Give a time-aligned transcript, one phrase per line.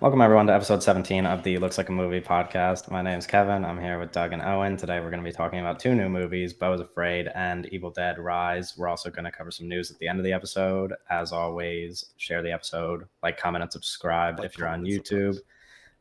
[0.00, 2.88] Welcome, everyone, to episode 17 of the Looks Like a Movie podcast.
[2.88, 3.64] My name is Kevin.
[3.64, 4.76] I'm here with Doug and Owen.
[4.76, 8.16] Today, we're going to be talking about two new movies, is Afraid and Evil Dead
[8.16, 8.78] Rise.
[8.78, 10.94] We're also going to cover some news at the end of the episode.
[11.10, 15.36] As always, share the episode, like, comment, and subscribe Like, if you're on YouTube.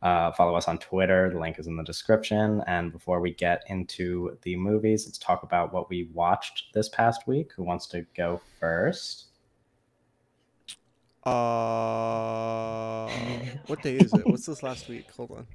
[0.04, 1.32] Uh, follow us on Twitter.
[1.32, 2.62] The link is in the description.
[2.68, 7.26] And before we get into the movies, let's talk about what we watched this past
[7.26, 7.52] week.
[7.56, 9.27] Who wants to go first?
[11.28, 13.10] Uh,
[13.68, 14.26] what day is it?
[14.26, 15.12] What's this last week?
[15.18, 15.46] Hold on.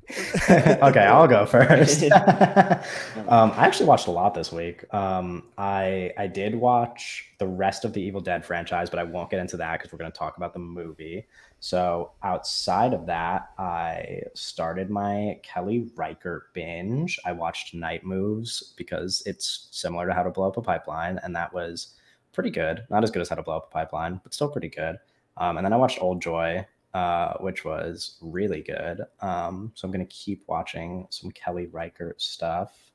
[0.50, 2.02] okay, I'll go first.
[2.12, 4.84] um, I actually watched a lot this week.
[4.92, 9.30] Um, I I did watch the rest of the Evil Dead franchise, but I won't
[9.30, 11.26] get into that because we're going to talk about the movie.
[11.60, 17.18] So outside of that, I started my Kelly Reichardt binge.
[17.24, 21.34] I watched Night Moves because it's similar to How to Blow Up a Pipeline, and
[21.34, 21.94] that was
[22.32, 22.84] pretty good.
[22.90, 24.98] Not as good as How to Blow Up a Pipeline, but still pretty good.
[25.36, 29.00] Um, and then I watched Old Joy, uh, which was really good.
[29.20, 32.92] Um, so I'm gonna keep watching some Kelly Reichardt stuff,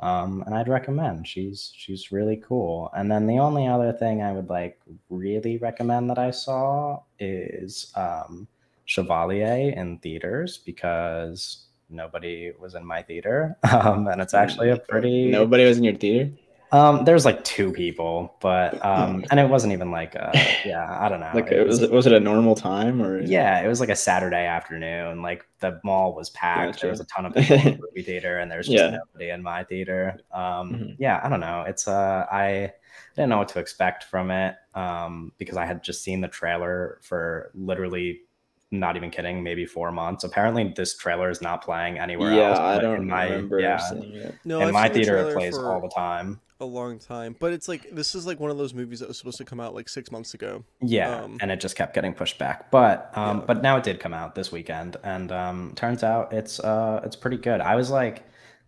[0.00, 1.26] um, and I'd recommend.
[1.26, 2.90] She's she's really cool.
[2.96, 4.80] And then the only other thing I would like
[5.10, 8.48] really recommend that I saw is um,
[8.84, 15.30] Chevalier in theaters because nobody was in my theater, um, and it's actually a pretty
[15.30, 16.32] Nobody was in your theater.
[16.72, 20.32] Um, there's like two people, but um, and it wasn't even like uh,
[20.64, 21.30] yeah, I don't know.
[21.34, 23.20] Like, was it was it a normal time or?
[23.22, 25.22] Yeah, it was like a Saturday afternoon.
[25.22, 26.80] Like the mall was packed.
[26.80, 28.90] There was a ton of people in the movie theater, and there's just Yeah.
[28.98, 30.18] nobody in my theater.
[30.32, 30.96] Um, Mhm.
[30.98, 31.62] Yeah, I don't know.
[31.66, 32.72] It's uh, I
[33.14, 36.98] didn't know what to expect from it um, because I had just seen the trailer
[37.02, 38.22] for literally
[38.70, 40.24] not even kidding, maybe four months.
[40.24, 42.58] Apparently, this trailer is not playing anywhere Yeah, else.
[42.58, 44.34] I don't in my, remember Yeah, seeing it.
[44.44, 46.40] No, in I've my seen the theater, it plays all the time.
[46.58, 49.18] a long time, but it's like this is like one of those movies that was
[49.18, 50.64] supposed to come out like six months ago.
[50.80, 52.70] Yeah, Um, and it just kept getting pushed back.
[52.70, 53.44] But um, Yeah.
[53.46, 57.14] but now it did come out this weekend, and um, turns out it's uh, it's
[57.16, 57.60] pretty good.
[57.60, 58.24] I was like,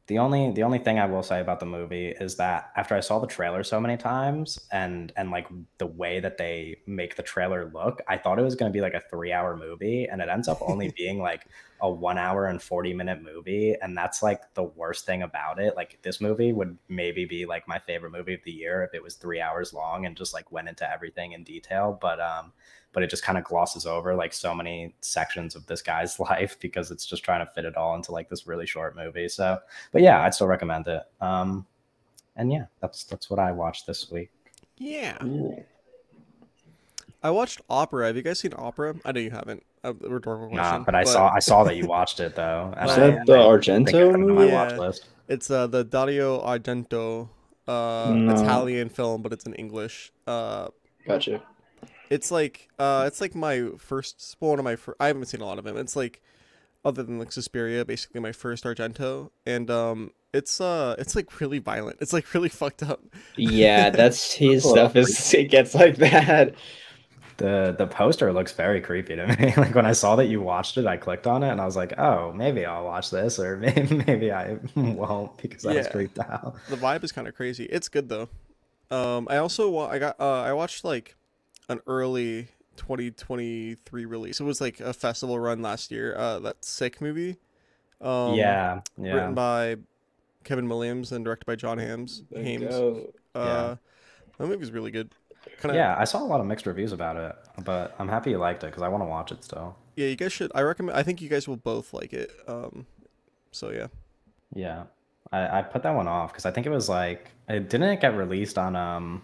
[0.09, 3.01] the only the only thing I will say about the movie is that after I
[3.01, 5.47] saw the trailer so many times, and and like
[5.77, 8.81] the way that they make the trailer look, I thought it was going to be
[8.81, 11.47] like a three hour movie, and it ends up only being like
[11.81, 15.77] a one hour and 40 minute movie and that's like the worst thing about it.
[15.77, 19.03] Like this movie would maybe be like my favorite movie of the year if it
[19.03, 22.53] was three hours long and just like went into everything in detail but um
[22.98, 26.56] but it just kind of glosses over like so many sections of this guy's life
[26.59, 29.56] because it's just trying to fit it all into like this really short movie so
[29.92, 31.64] but yeah i'd still recommend it um
[32.34, 34.31] and yeah that's that's what i watched this week
[34.78, 35.62] Yeah, Ooh.
[37.22, 38.06] I watched Opera.
[38.09, 38.94] Have you guys seen Opera?
[39.04, 39.65] I know you haven't.
[39.84, 40.82] A rhetorical nah, question.
[40.84, 43.42] but i saw i saw that you watched it though and Is that the I
[43.42, 44.53] I Argento put it on my movie?
[44.53, 44.78] watch Yeah.
[44.78, 47.28] list It's uh the Dario Argento
[47.69, 48.34] uh No.
[48.34, 50.10] Italian film, but it's in English.
[50.26, 50.69] Uh,
[51.06, 51.41] Gotcha.
[52.11, 55.41] It's like uh it's like my first well, one of my fir- I haven't seen
[55.41, 55.77] a lot of him.
[55.77, 56.23] It's like
[56.85, 61.59] other than like Suspiria, basically my first Argento, and um it's uh it's like really
[61.59, 61.99] violent.
[62.01, 63.03] It's like really fucked up.
[63.37, 64.97] Yeah, that's his Well, stuff.
[64.97, 66.55] Is it gets like that?
[67.39, 69.55] The the poster looks very creepy to me.
[69.57, 71.77] like when I saw that you watched it, I clicked on it and I was
[71.77, 75.93] like, oh, maybe I'll watch this, or maybe maybe I won't because I was Yeah.
[75.93, 76.57] creeped out.
[76.69, 77.65] The vibe is kind of crazy.
[77.67, 78.29] It's good though.
[78.91, 81.15] Um, I also wa- I got uh, I watched like
[81.69, 84.41] an early 2023 release.
[84.41, 86.15] It was like a festival run last year.
[86.17, 87.37] Uh, that sick movie.
[88.01, 89.15] Um, yeah, yeah.
[89.15, 89.77] Written by
[90.45, 92.23] Kevin Williams and directed by John Hams.
[92.31, 92.71] There you Hames.
[92.71, 93.12] go.
[93.34, 93.77] Uh,
[94.39, 95.11] that movie's really good.
[95.61, 95.77] Kind of.
[95.77, 97.34] yeah, I saw a lot of mixed reviews about it,
[97.65, 99.77] but I'm happy you liked it because I want to watch it still.
[99.97, 100.53] Yeah, you guys should.
[100.55, 100.97] I recommend.
[100.97, 102.31] I think you guys will both like it.
[102.47, 102.87] Um,
[103.51, 103.89] so yeah.
[104.55, 104.84] Yeah,
[105.33, 108.01] I, I put that one off because I think it was like it didn't it
[108.01, 109.23] get released on um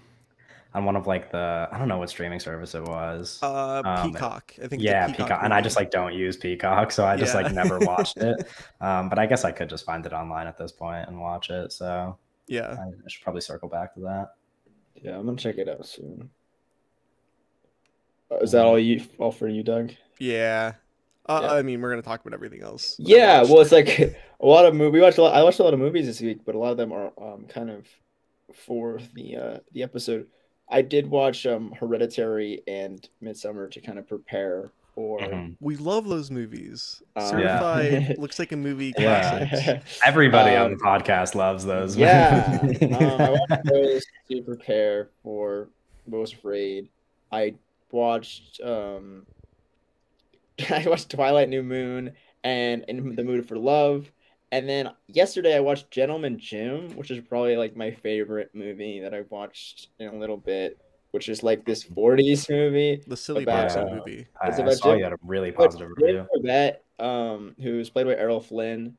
[0.75, 3.39] on one of like the I don't know what streaming service it was.
[3.43, 4.53] Uh, Um, Peacock.
[4.63, 4.83] I think.
[4.83, 7.43] yeah, Peacock, and I just like don't use Peacock, so I just Yeah.
[7.43, 8.47] like never watched it.
[8.81, 11.49] Um, but I guess I could just find it online at this point and watch
[11.51, 11.73] it.
[11.73, 12.19] So
[12.49, 12.77] Yeah.
[12.79, 14.35] I should probably circle back to that.
[15.03, 16.29] Yeah, I'm gonna check it out soon.
[18.31, 19.93] Uh, Is that all you all for you, Doug?
[20.19, 20.75] Yeah.
[21.27, 21.53] Uh, Yeah.
[21.53, 22.97] I mean, we're gonna talk about everything else.
[22.99, 23.51] Yeah, watched.
[23.51, 23.99] well, it's like
[24.41, 24.99] a lot of movie.
[24.99, 25.35] We watched a lot.
[25.35, 27.47] I watched a lot of movies this week, but a lot of them are um
[27.47, 27.87] kind of
[28.67, 30.27] for the uh the episode.
[30.69, 35.19] I did watch um Hereditary and Midsommar to kind of prepare for.
[35.21, 35.57] Mhm.
[35.61, 37.03] we love those movies.
[37.17, 39.47] Uh, Certified looks like a movie Yeah.
[39.49, 40.01] classics.
[40.07, 41.97] Everybody on the Um, podcast loves those.
[41.97, 45.69] Yeah, um, I watched those to prepare for
[46.07, 46.89] Most Afraid.
[47.33, 47.55] I
[47.91, 49.27] watched um,
[50.71, 52.13] I watched Twilight New Moon
[52.45, 54.11] and In the Mood for Love,
[54.55, 59.13] and then yesterday I watched Gentleman Jim, which is probably like my favorite movie that
[59.13, 60.79] I've watched in a little bit.
[61.11, 63.01] Which is like this '40s movie.
[63.07, 64.27] The silly About, boxing uh, movie.
[64.41, 66.27] I, It's I about saw Jim- you had a really positive Jim review.
[66.29, 68.97] Corbett um, who's played by Errol Flynn,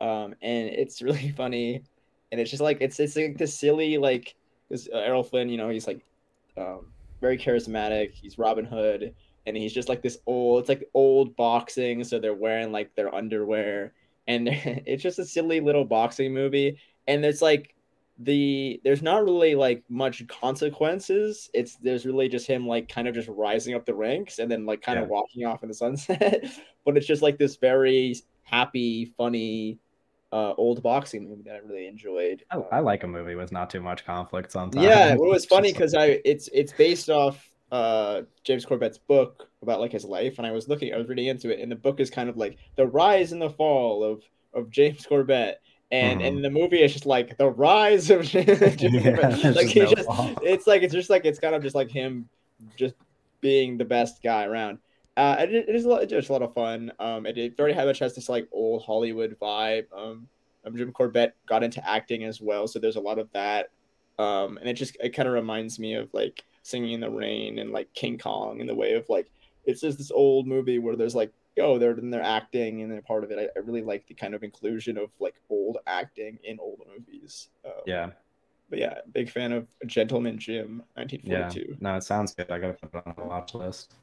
[0.00, 1.82] um, and it's really funny,
[2.30, 4.36] and it's just like it's it's like this silly like
[4.68, 6.04] this uh, Errol Flynn, you know, he's like
[6.56, 6.86] um,
[7.20, 8.12] very charismatic.
[8.12, 9.12] He's Robin Hood,
[9.46, 10.60] and he's just like this old.
[10.60, 13.92] It's like old boxing, so they're wearing like their underwear,
[14.30, 14.48] and
[14.86, 17.74] it's just a silly little boxing movie, and it's like
[18.18, 21.50] the there's not really like much consequences.
[21.54, 24.66] It's there's really just him like kind of just rising up the ranks and then
[24.66, 25.02] like kind Yeah.
[25.02, 26.44] of walking off in the sunset.
[26.84, 29.78] but it's just like this very happy, funny
[30.32, 32.44] uh old boxing movie that I really enjoyed.
[32.50, 35.06] I, I like a movie with not too much conflict sometimes.
[35.06, 39.48] Yeah, well, it was funny because I it's it's based off uh James Corbett's book
[39.62, 41.76] about like his life, and I was looking, I was reading into it, and the
[41.76, 44.22] book is kind of like the rise and the fall of
[44.54, 48.48] of James Corbett, and and the movie is just like the rise of James
[48.82, 49.56] Yeah, Corbett.
[49.56, 50.34] Like he no just, fall.
[50.42, 52.28] it's like it's just like it's kind of just like him
[52.76, 52.94] just
[53.40, 54.78] being the best guy around.
[55.16, 56.92] Uh, it, it is a lot, it's just a lot of fun.
[56.98, 59.86] Um, it, it very much has this like old Hollywood vibe.
[59.94, 60.28] Um,
[60.64, 63.70] um, Jim Corbett got into acting as well, so there's a lot of that.
[64.18, 67.58] Um, and it just it kind of reminds me of like Singing in the Rain
[67.58, 69.30] and like King Kong in the way of like
[69.64, 73.02] it's just this old movie where there's like oh they're and they're acting and they're
[73.02, 73.38] part of it.
[73.38, 77.48] I, I really like the kind of inclusion of like old acting in old movies.
[77.64, 78.10] Um, Yeah,
[78.68, 81.02] but yeah, big fan of Gentleman Jim, yeah.
[81.02, 81.76] 1942.
[81.80, 82.50] No, it sounds good.
[82.50, 83.94] I gotta put it on the watch list.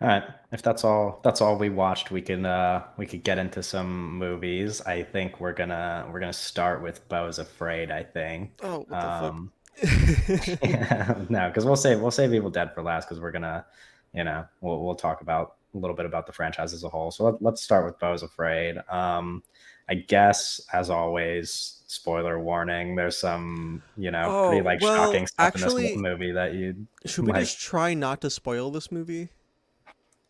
[0.00, 2.10] All right, if that's all, that's all we watched.
[2.10, 4.80] We can uh we could get into some movies.
[4.82, 7.90] I think we're gonna we're gonna start with Beau's Afraid.
[7.90, 8.52] I think.
[8.62, 11.20] Oh, what the Um, fuck?
[11.30, 13.64] no, because we'll save we'll save Evil Dead for last because we're gonna,
[14.12, 17.10] you know, we'll we'll talk about a little bit about the franchise as a whole.
[17.10, 18.76] So let, let's start with Beau's Afraid.
[18.88, 19.42] Um,
[19.88, 22.96] I guess as always, spoiler warning.
[22.96, 26.86] There's some you know pretty Oh, like well, shocking stuff in this movie that you.
[27.04, 29.28] Should we just try not to spoil this movie?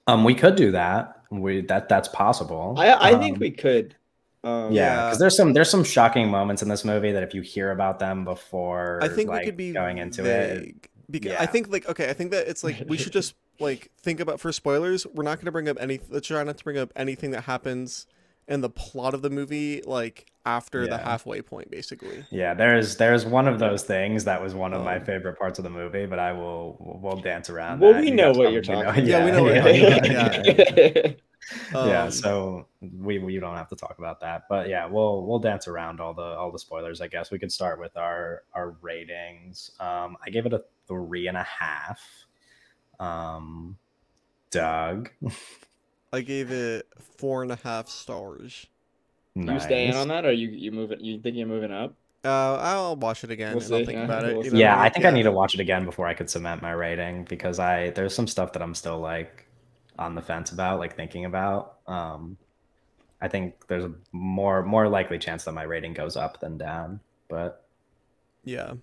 [0.07, 1.23] Um, we could do that.
[1.31, 2.75] We that that's possible.
[2.77, 3.97] I I think Um, we could.
[4.45, 5.05] Um, Yeah, Yeah.
[5.07, 7.99] because there's some there's some shocking moments in this movie that if you hear about
[7.99, 10.75] them before, I think like, we could be going into it.
[11.11, 11.43] Because yeah.
[11.43, 14.41] I think like okay, I think that it's like we should just like think about
[14.41, 15.07] for spoilers.
[15.07, 16.01] We're not going to bring up any.
[16.09, 18.07] Let's try not to bring up anything that happens
[18.49, 22.27] in the plot of the movie, like after the halfway point, basically.
[22.31, 25.59] Yeah, there's there's one of those things that was one of my Um, favorite parts
[25.59, 27.81] of the movie, but I will we'll dance around.
[27.81, 28.01] Well, that.
[28.01, 31.13] we You know what you're probably talking Yeah, we know what yeah, you're yeah,
[31.49, 32.05] talking yeah, about, yeah.
[32.05, 35.39] Yeah, Um, so we we don't have to talk about that, but yeah, we'll we'll
[35.39, 37.01] dance around all the all the spoilers.
[37.01, 39.71] I guess we could start with our our ratings.
[39.81, 42.01] Um, I gave it a three and a half.
[43.01, 43.79] Um,
[44.51, 45.11] Doug,
[46.13, 46.87] I gave it
[47.19, 48.67] four and a half stars.
[49.47, 51.01] You staying on that, or you you moving?
[51.01, 51.95] You think you're moving up?
[52.25, 54.37] Uh, I'll watch it again We'll and I'll think yeah, about it.
[54.37, 54.59] we'll you see.
[54.59, 56.73] yeah, I like, think I need to watch it again before I could cement my
[56.73, 59.44] rating because I there's some stuff that I'm still like
[59.99, 61.79] on the fence about, like thinking about.
[61.87, 62.37] Um,
[63.21, 67.01] I think there's a more more likely chance that my rating goes up than down,
[67.29, 67.65] but
[68.45, 68.75] Yeah,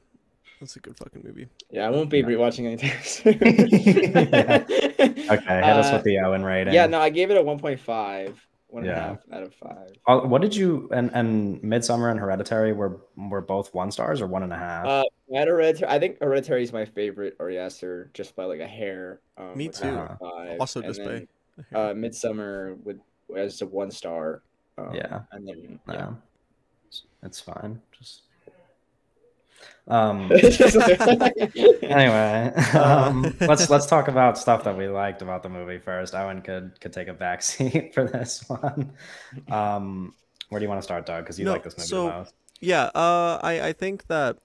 [0.59, 1.47] that's a good fucking movie.
[1.69, 2.25] Yeah, I won't be Yeah.
[2.25, 3.33] rewatching anytime soon.
[5.29, 6.73] okay, hit us Uh, with the Owen rating.
[6.73, 8.35] Yeah, no, I gave it a 1.5.
[8.71, 9.07] One and a Yeah.
[9.09, 9.91] half out of five.
[10.07, 14.27] Uh, What did you and and Midsommar and Hereditary were were both one stars or
[14.27, 14.85] one and a half?
[14.85, 15.03] Uh,
[15.35, 15.91] I Hereditary.
[15.91, 19.19] I think Hereditary is my favorite Ari Aster, just by like a hair.
[19.38, 19.88] Um, Me with too.
[19.88, 20.59] 1.5.
[20.62, 21.27] Also And just by
[21.77, 23.00] uh, Midsommar with
[23.35, 24.41] as a one star.
[24.77, 25.24] Um, Yeah.
[25.34, 26.13] and then no, yeah.
[27.24, 27.81] it's fine.
[27.91, 28.24] Just
[29.88, 30.30] um.
[30.32, 31.34] It's just like-
[31.84, 36.13] anyway, Uh, um, let's let's talk about stuff that we liked about the movie first.
[36.15, 38.94] Owen could could take a back seat for this one.
[39.50, 40.13] Um,
[40.50, 41.24] where do you want to start, Doug?
[41.24, 42.34] Because you No, like this movie so- the most.
[42.60, 44.38] Yeah, uh, I I think that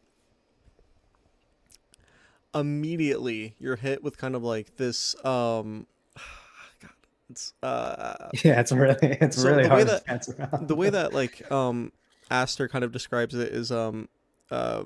[2.54, 5.86] immediately you're hit with kind of like this um,
[6.80, 6.90] God,
[7.30, 10.90] it's uh Yeah, it's really it's So really the way hard that- to the way
[10.90, 11.92] that like um
[12.30, 14.08] Aster kind of describes it is um
[14.50, 14.84] uh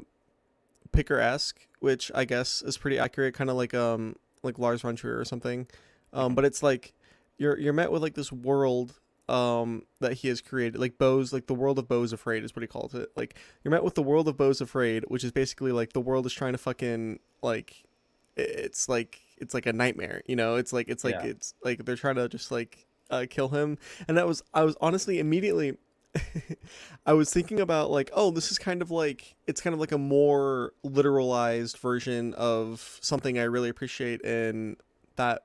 [0.93, 5.19] picaresque, which I guess is pretty accurate, kind of like um like Lars von Trier
[5.19, 5.67] or something.
[6.13, 6.95] Um, but it's like
[7.39, 11.47] you're you're met with like this world um that he has created, like Beau's like
[11.47, 13.11] the world of Beau's Afraid is what he calls it.
[13.17, 16.27] Like you're met with the world of Beau's Afraid, which is basically like the world
[16.27, 17.85] is trying to fucking like
[18.37, 20.57] it's like it's like a nightmare, you know?
[20.57, 21.27] It's like it's like Yeah.
[21.27, 23.79] it's like they're trying to just like uh, kill him,
[24.09, 25.77] and that was I was honestly immediately.
[27.07, 29.93] I was thinking about like, oh, this is kind of like it's kind of like
[29.93, 34.77] a more literalized version of something I really appreciate in
[35.17, 35.45] that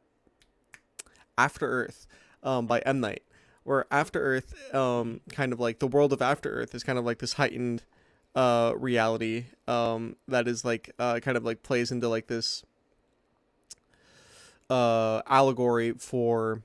[1.38, 2.08] After Earth
[2.44, 3.24] um, by M Night,
[3.64, 7.06] where After Earth, um, kind of like the world of After Earth is kind of
[7.06, 7.84] like this heightened
[8.36, 12.64] uh, reality um, that is like uh, kind of like plays into like this
[14.70, 16.62] uh, allegory for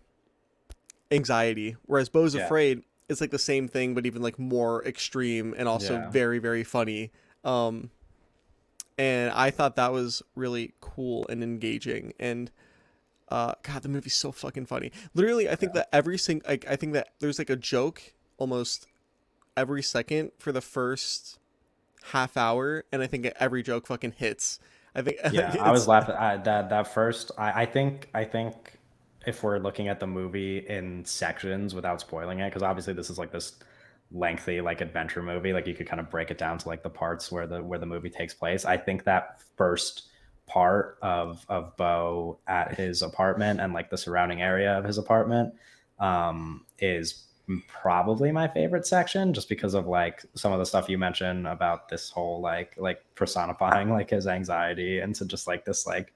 [1.10, 2.44] anxiety, whereas Beau's Yeah.
[2.44, 6.10] Afraid is like the same thing, but even like more extreme and also Yeah.
[6.10, 7.10] very very funny.
[7.44, 7.90] Um,
[8.98, 12.12] and I thought that was really cool and engaging.
[12.18, 12.50] And
[13.30, 14.92] uh, God, the movie's so fucking funny.
[15.14, 18.86] Literally, I think that every single like I think that there's like a joke almost
[19.56, 21.38] every second for the first
[22.12, 24.58] half hour, and I think every joke fucking hits.
[24.94, 27.30] I think yeah, I was laughing I, that that first.
[27.38, 28.78] I, I think I think
[29.26, 33.18] if we're looking at the movie in sections without spoiling it, because obviously this is
[33.18, 33.56] like this
[34.12, 36.90] lengthy like adventure movie, like you could kind of break it down to like the
[36.90, 38.64] parts where the where the movie takes place.
[38.64, 40.08] I think that first
[40.46, 45.54] part of of Beau at his apartment and like the surrounding area of his apartment
[45.98, 47.26] um, is
[47.68, 51.88] probably my favorite section just because of like some of the stuff you mentioned about
[51.88, 56.12] this whole like like personifying like his anxiety into just like this like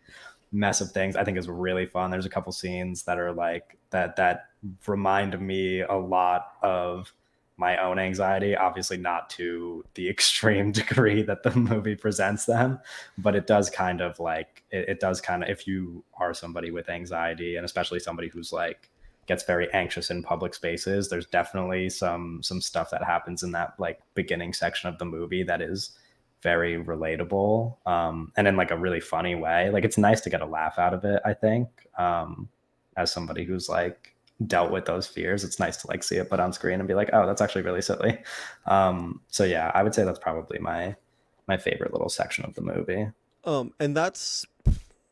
[0.55, 2.11] mess of things i think is really fun.
[2.11, 4.47] There's a couple scenes that are like that that
[4.87, 7.13] remind me a lot of
[7.57, 12.79] my own anxiety obviously not to the extreme degree that the movie presents them
[13.19, 16.71] but it does kind of like it, it does kind of if you are somebody
[16.71, 18.91] with anxiety and especially somebody who's like
[19.27, 23.75] gets very anxious in public spaces there's definitely some some stuff that happens in that
[23.79, 25.99] like beginning section of the movie that is
[26.45, 29.71] very relatable um and in like a really funny way.
[29.71, 32.49] Like it's nice to get a laugh out of it i think um
[32.97, 34.15] as somebody who's like
[34.47, 35.43] dealt with those fears.
[35.45, 37.63] It's nice to like see it put on screen and be like oh that's actually
[37.63, 38.19] really silly.
[38.67, 40.95] Um so yeah i would say that's probably my
[41.47, 43.07] my favorite little section of the movie.
[43.45, 44.47] Um, and that's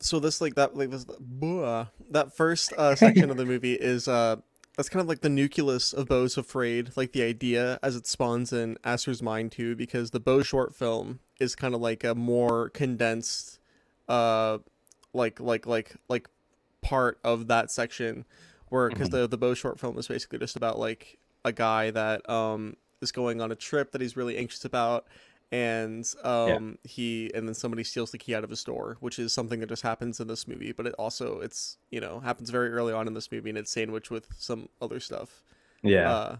[0.01, 4.09] so this like that like this blah, that first uh, section of the movie is
[4.09, 4.37] uh
[4.76, 8.52] that's kind of like the nucleus of Beau's Afraid, like the idea as it spawns
[8.52, 12.71] in Aster's mind too, because the Beau short film is kind of like a more
[12.71, 13.59] condensed,
[14.09, 14.59] uh,
[15.12, 16.29] like like like like
[16.81, 18.25] part of that section,
[18.69, 22.29] where because the the Beau short film is basically just about like a guy that
[22.31, 25.07] um is going on a trip that he's really anxious about
[25.52, 29.35] and um he and then somebody steals the key out of his door which is
[29.35, 32.71] something that just happens in this movie but it also it's you know happens very
[32.71, 35.42] early on in this movie and it's sandwiched with some other stuff.
[35.82, 36.11] Yeah.
[36.11, 36.37] Uh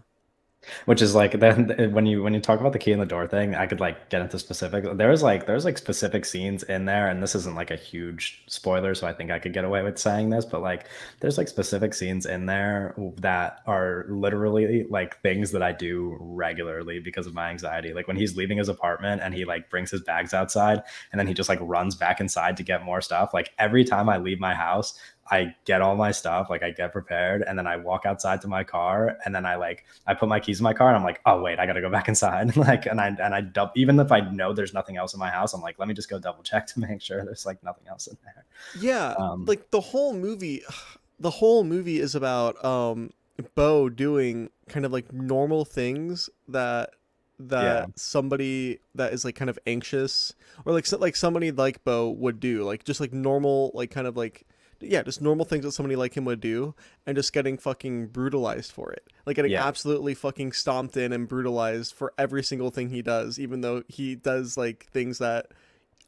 [0.85, 3.27] which is like then when you when you talk about the key in the door
[3.27, 7.07] thing i could like get into specific there's like there's like specific scenes in there
[7.07, 9.97] and this isn't like a huge spoiler so i think i could get away with
[9.97, 10.85] saying this but like
[11.19, 16.99] there's like specific scenes in there that are literally like things that i do regularly
[16.99, 17.93] because of my anxiety.
[17.93, 21.27] Like when he's leaving his apartment and he like brings his bags outside and then
[21.27, 24.39] he just like runs back inside to get more stuff like every time i leave
[24.39, 24.97] my house
[25.31, 28.47] I get all my stuff, like I get prepared, and then I walk outside to
[28.47, 31.03] my car, and then I like I put my keys in my car, and I'm
[31.03, 33.99] like, oh wait, I gotta go back inside, like, and I and I dub- even
[33.99, 36.19] if I know there's nothing else in my house, I'm like, let me just go
[36.19, 38.45] double check to make sure there's like nothing else in there.
[38.81, 40.61] yeah Um, like the whole movie
[41.19, 43.11] the whole movie is about um
[43.55, 46.91] bo doing kind of like normal things that
[47.39, 47.85] that Yeah.
[47.95, 50.33] somebody that is like kind of anxious
[50.65, 54.05] or like so, like somebody like bo would do like just like normal like kind
[54.07, 54.45] of like
[54.83, 56.73] yeah just normal things that somebody like him would do
[57.05, 59.65] and just getting fucking brutalized for it like getting Yeah.
[59.65, 64.15] absolutely fucking stomped in and brutalized for every single thing he does even though he
[64.15, 65.47] does like things that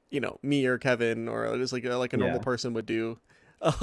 [0.10, 2.44] you know me or kevin or just like a, like a normal Yeah.
[2.44, 3.18] person would do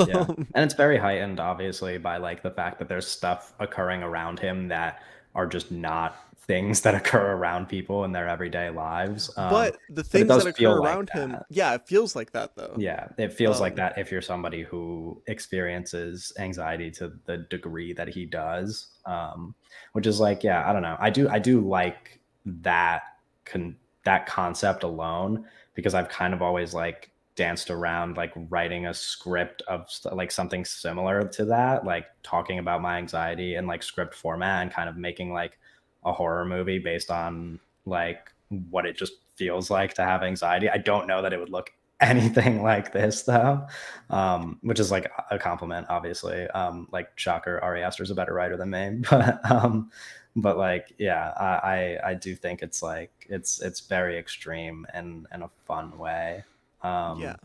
[0.07, 4.03] yeah Um, and it's very heightened obviously by like the fact that there's stuff occurring
[4.03, 5.03] around him that
[5.35, 10.03] are just not things that occur around people in their everyday lives um, but the
[10.03, 11.47] things does that occur like around him that.
[11.51, 14.63] yeah it feels like that though yeah it feels like Um, that if you're somebody
[14.63, 19.55] who experiences anxiety to the degree that he does um
[19.93, 23.03] which is like yeah i don't know i do i do like that
[23.45, 25.45] con that concept alone
[25.75, 30.65] because i've kind of always like danced around like writing a script of like something
[30.65, 34.97] similar to that like talking about my anxiety in like script format and kind of
[34.97, 35.59] making like
[36.05, 38.31] a horror movie based on like
[38.71, 40.69] what it just feels like to have anxiety.
[40.69, 43.65] I don't know that it would look anything like this though
[44.11, 46.49] um which is like a compliment obviously.
[46.49, 49.91] Um like shocker ari Aster is a better writer than me but um
[50.35, 55.27] but like yeah I, I i do think it's like it's it's very extreme and
[55.33, 56.43] in a fun way.
[56.83, 57.37] Um yeah.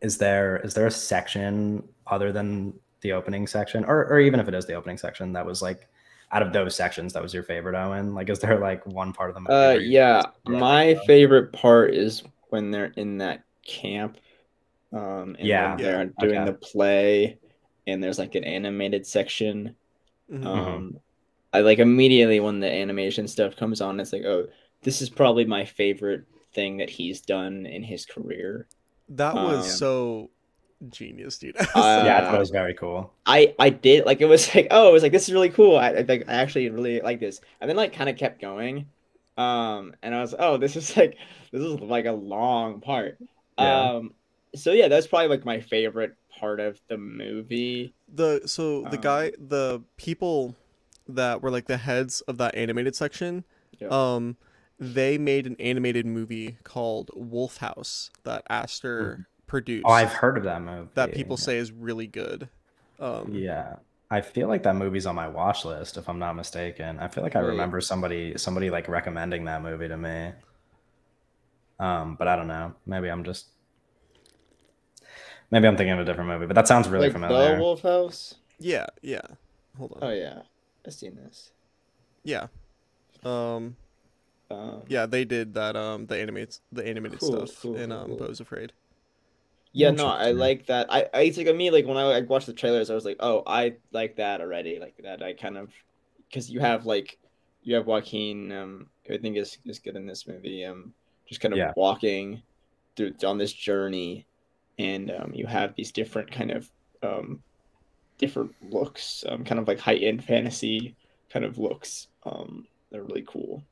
[0.00, 2.72] is there is there a section other than
[3.02, 3.84] the opening section?
[3.84, 5.86] Or or even if it is the opening section that was like
[6.32, 9.30] out of those sections that was your favorite owen like is there like one part
[9.30, 14.18] of the movie Uh, yeah, my it favorite part is when they're in that camp.
[14.92, 15.76] Um, and Yeah.
[15.78, 16.46] they're Yeah, doing okay.
[16.46, 17.38] the play,
[17.86, 19.76] and there's like an animated section.
[20.28, 20.84] Mhm.
[20.84, 21.00] Um,
[21.52, 24.48] I like immediately when the animation stuff comes on, it's like, oh,
[24.82, 28.68] this is probably my favorite thing that he's done in his career.
[29.10, 30.30] that was um, so
[30.90, 31.56] genius, dude.
[31.56, 31.64] Uh,
[32.04, 33.12] yeah, I thought it was very cool.
[33.26, 35.76] I I did like it was like oh it was like this is really cool.
[35.76, 38.86] I I, think I actually really like this, and then like kind of kept going,
[39.36, 41.16] um, and I was oh this is like
[41.52, 43.18] this is like a long part.
[43.58, 43.92] Yeah.
[43.92, 44.14] Um,
[44.54, 47.94] so yeah, that's probably like my favorite part of the movie.
[48.12, 50.56] the so the Um, guy the people
[51.08, 53.44] that were like the heads of that animated section
[53.78, 53.88] Yeah.
[53.90, 54.36] um
[54.80, 60.44] they made an animated movie called wolf house that aster produced Oh, I've heard of
[60.44, 60.88] that movie.
[60.94, 62.48] that people say is really good
[62.98, 63.76] um Yeah.
[64.10, 66.98] I feel like that movie's on my watch list, if I'm not mistaken.
[67.00, 67.48] I feel like I Wait.
[67.48, 70.32] remember somebody somebody like recommending that movie to me.
[71.80, 72.74] Um, but I don't know.
[72.86, 73.46] Maybe I'm just
[75.50, 77.56] maybe I'm thinking of a different movie, but that sounds really like familiar.
[77.56, 78.34] the Wolf House.
[78.60, 79.26] yeah yeah
[79.78, 80.42] hold on Oh yeah,
[80.86, 81.50] I've seen this.
[82.24, 82.46] yeah
[83.24, 83.76] um
[84.50, 87.98] Um, yeah they did that um the animates the animated Cool, stuff cool, in cool,
[87.98, 88.16] um cool.
[88.16, 88.72] Beau's afraid
[89.74, 90.86] Yeah, no, I like that.
[90.92, 93.16] I, I it's like me like when I like, watched the trailers, I was like,
[93.20, 94.78] oh, I like that already.
[94.78, 95.72] Like that, I kind of
[96.30, 97.18] because you have like
[97.62, 100.64] you have Joaquin, um, who I think is is good in this movie.
[100.64, 100.94] Um,
[101.28, 101.72] just kind of Yeah.
[101.74, 102.42] walking
[102.96, 104.28] through on this journey,
[104.78, 106.70] and um, you have these different kind of
[107.02, 107.42] um,
[108.18, 110.96] different looks, um, kind of like high end fantasy
[111.32, 112.08] kind of looks.
[112.24, 113.64] Um, they're really cool.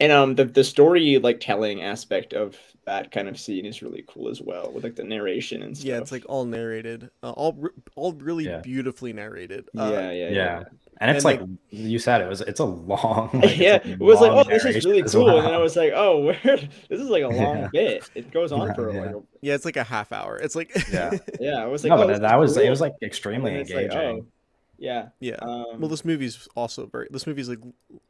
[0.00, 4.04] And um the, the story like telling aspect of that kind of scene is really
[4.08, 5.86] cool as well with like the narration and stuff.
[5.86, 7.58] yeah it's like all narrated uh, all
[7.96, 8.60] all really Yeah.
[8.60, 10.30] beautifully narrated uh, yeah, yeah, yeah.
[10.30, 10.64] yeah.
[11.00, 11.40] And it's And, like
[11.70, 14.64] you said, it was it's a long like, yeah, a it was like, oh, this
[14.64, 16.68] is really narration as cool, and then I was like, oh, weird.
[16.88, 17.68] This is like a long Yeah.
[17.72, 18.10] bit.
[18.14, 19.00] It goes on Yeah, for yeah.
[19.00, 21.18] like, a, yeah it's like a half hour it's like Yeah.
[21.38, 21.62] yeah.
[21.62, 23.72] I was like, no, oh, but this that is was it was like extremely it's
[23.72, 23.98] like, engaging.
[23.98, 24.26] oh,
[24.78, 25.08] yeah.
[25.20, 27.08] yeah Um, Well, this movie's also very.
[27.10, 27.58] This movie's like,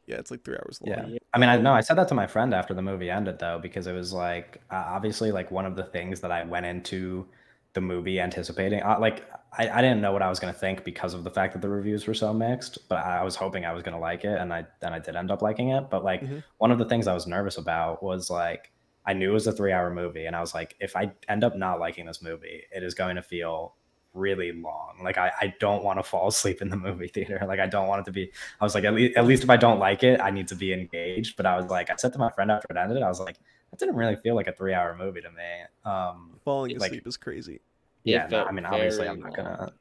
[0.05, 0.95] yeah, it's like three hours long.
[0.97, 1.05] Yeah.
[1.07, 1.17] Yeah.
[1.33, 3.59] I mean, I know I said that to my friend after the movie ended though,
[3.61, 7.27] because it was like uh, obviously like one of the things that I went into
[7.73, 8.81] the movie anticipating.
[8.81, 11.53] Uh, like I, I didn't know what I was gonna think because of the fact
[11.53, 14.37] that the reviews were so mixed, but I was hoping I was gonna like it,
[14.39, 15.89] and I and I did end up liking it.
[15.89, 16.43] But like Mhm.
[16.57, 18.71] one of the things I was nervous about was like
[19.05, 21.43] I knew it was a three hour movie, and I was like, if I end
[21.43, 23.75] up not liking this movie, it is going to feel
[24.13, 24.99] really long.
[25.03, 27.39] Like I, I don't want to fall asleep in the movie theater.
[27.47, 28.31] Like I don't want it to be.
[28.61, 30.55] I was like, at least, at least if I don't like it, I need to
[30.55, 31.35] be engaged.
[31.35, 33.37] But I was like, I said to my friend after it ended, I was like,
[33.71, 35.63] that didn't really feel like a three hour movie to me.
[35.85, 37.61] Um, Falling Like- asleep is crazy.
[38.03, 39.73] Yeah, no, I mean, obviously, I'm not gonna.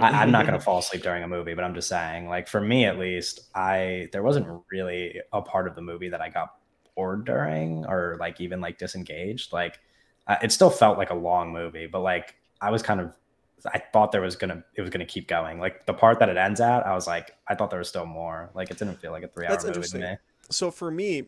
[0.00, 2.60] I, I'm not gonna fall asleep during a movie, but I'm just saying, like for
[2.60, 6.54] me at least, I there wasn't really a part of the movie that I got
[6.94, 9.52] bored during or like even like disengaged.
[9.52, 9.80] Like
[10.28, 13.12] uh, it still felt like a long movie, but like I was kind of
[13.66, 15.58] I thought there was gonna it was gonna keep going.
[15.58, 18.06] Like the part that it ends at, I was like I thought there was still
[18.06, 18.50] more.
[18.54, 20.16] Like it didn't feel like a three hour movie to me.
[20.50, 21.24] So for me,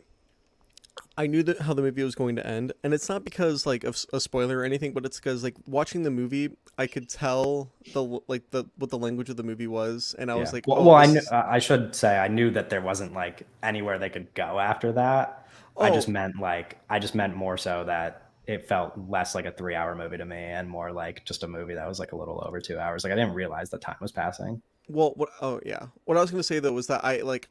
[1.17, 3.83] I knew that how the movie was going to end, and it's not because like
[3.83, 7.71] of a spoiler or anything, but it's because like watching the movie, I could tell
[7.93, 10.77] the like the what the language of the movie was, and I was like, well,
[10.79, 13.97] oh, well I knew, uh, I should say I knew that there wasn't like anywhere
[13.97, 15.47] they could go after that.
[15.79, 16.11] I just Oh.
[16.11, 19.93] meant like I just meant more so that it felt less like a three hour
[19.95, 22.59] movie to me and more like just a movie that was like a little over
[22.61, 23.03] two hours.
[23.03, 24.61] Like I didn't realize the time was passing.
[24.87, 25.29] Well, what?
[25.41, 25.87] Oh, yeah.
[26.05, 27.49] What I was gonna say though was that I like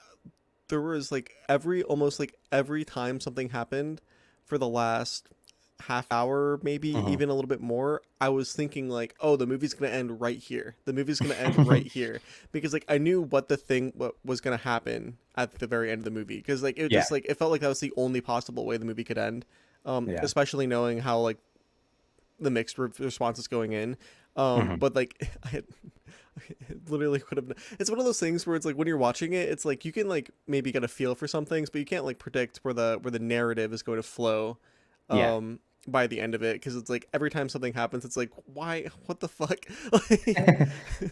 [0.69, 4.01] there was like every almost like every time something happened
[4.47, 5.29] for the last
[5.81, 7.11] half hour, maybe Mhm.
[7.11, 10.39] even a little bit more, I was thinking like, oh, the movie's gonna end right
[10.39, 10.77] here.
[10.87, 12.21] The movie's gonna end right here
[12.53, 15.99] because like I knew what the thing what was gonna happen at the very end
[16.01, 17.01] of the movie because like it Yeah.
[17.01, 19.45] just like it felt like that was the only possible way the movie could end.
[19.87, 20.21] Um, Yeah.
[20.23, 21.39] especially knowing how like
[22.41, 23.97] the mixed re- responses going in.
[24.37, 24.79] Um, Mhm.
[24.81, 25.63] but like I
[26.91, 29.49] literally could have it's one of those things where it's like when you're watching it
[29.49, 32.05] it's like you can like maybe get a feel for some things but you can't
[32.05, 34.59] like predict where the where the narrative is going to flow
[35.09, 35.19] um
[35.89, 35.91] Yeah.
[35.91, 38.85] by the end of it because it's like every time something happens it's like why
[39.07, 39.61] what the fuck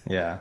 [0.07, 0.41] yeah.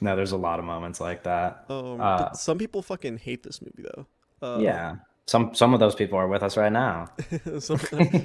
[0.00, 1.64] No, there's a lot of moments like that.
[1.68, 4.06] um Uh, some people fucking hate this movie though
[4.46, 4.96] uh, yeah.
[5.26, 7.10] Some some of those people are with us right now.
[7.58, 7.80] some,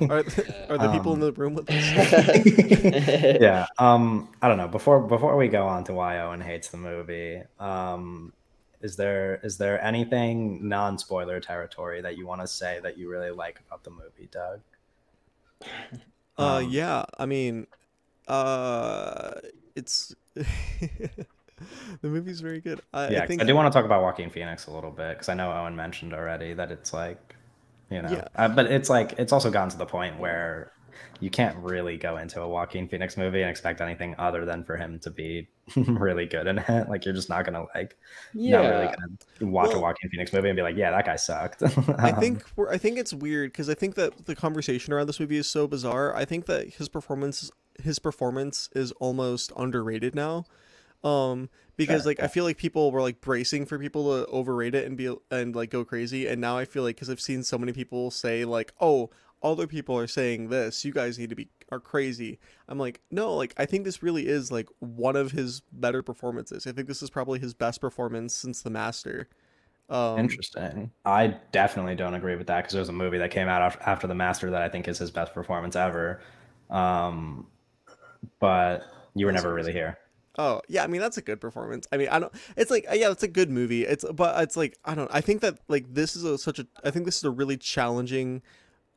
[0.10, 0.24] are,
[0.70, 3.68] are the people in Um, the room with us yeah.
[3.78, 4.68] Um, I don't know.
[4.68, 8.34] Before before we go on to why Owen hates the movie, um,
[8.82, 13.10] is there is there anything non spoiler territory that you want to say that you
[13.10, 14.62] really like about the movie, Doug?
[16.38, 17.06] Uh, Um, yeah.
[17.18, 17.68] I mean,
[18.28, 19.36] uh,
[19.76, 20.16] it's
[22.02, 22.82] the movie's very good.
[22.94, 25.10] I, yeah, I think I do want to talk about Joaquin Phoenix a little bit
[25.12, 27.36] because I know Owen mentioned already that it's like,
[27.90, 28.28] you know, Yeah.
[28.36, 30.72] uh, but it's like it's also gotten to the point where
[31.22, 34.78] you can't really go into a Joaquin Phoenix movie and expect anything other than for
[34.78, 36.90] him to be really good in it.
[36.90, 37.98] Like you're just not gonna like
[38.34, 38.96] not really yeah.
[39.40, 41.62] gonna watch a Well- Joaquin Phoenix movie and be like, yeah, that guy sucked.
[41.98, 45.08] I Um, think we're, I think it's weird because I think that the conversation around
[45.08, 46.16] this movie is so bizarre.
[46.16, 50.44] I think that his performance his performance is almost underrated now.
[51.04, 54.76] Um because Sure, like I feel like people were like bracing for people to overrate
[54.76, 57.44] it and be and like go crazy and now I feel like cuz I've seen
[57.44, 59.10] so many people say like, "Oh,
[59.42, 60.84] other people are saying this.
[60.84, 64.28] You guys need to be are crazy." I'm like, "No, like I think this really
[64.28, 66.68] is like one of his better performances.
[66.68, 69.30] I think this is probably his best performance since The Master."
[69.90, 70.92] Um Interesting.
[71.06, 74.16] I definitely don't agree with that because there's a movie that came out after The
[74.16, 76.22] Master that I think is his best performance ever.
[76.70, 77.48] Um,
[78.40, 78.84] but
[79.16, 79.98] you were never really here.
[80.38, 81.88] Oh yeah, I mean that's a good performance.
[81.92, 82.34] I mean I don't.
[82.56, 83.84] It's like yeah, it's a good movie.
[83.86, 85.10] It's but it's like I don't.
[85.14, 86.68] I think that like this is a such a.
[86.84, 88.42] I think this is a really challenging,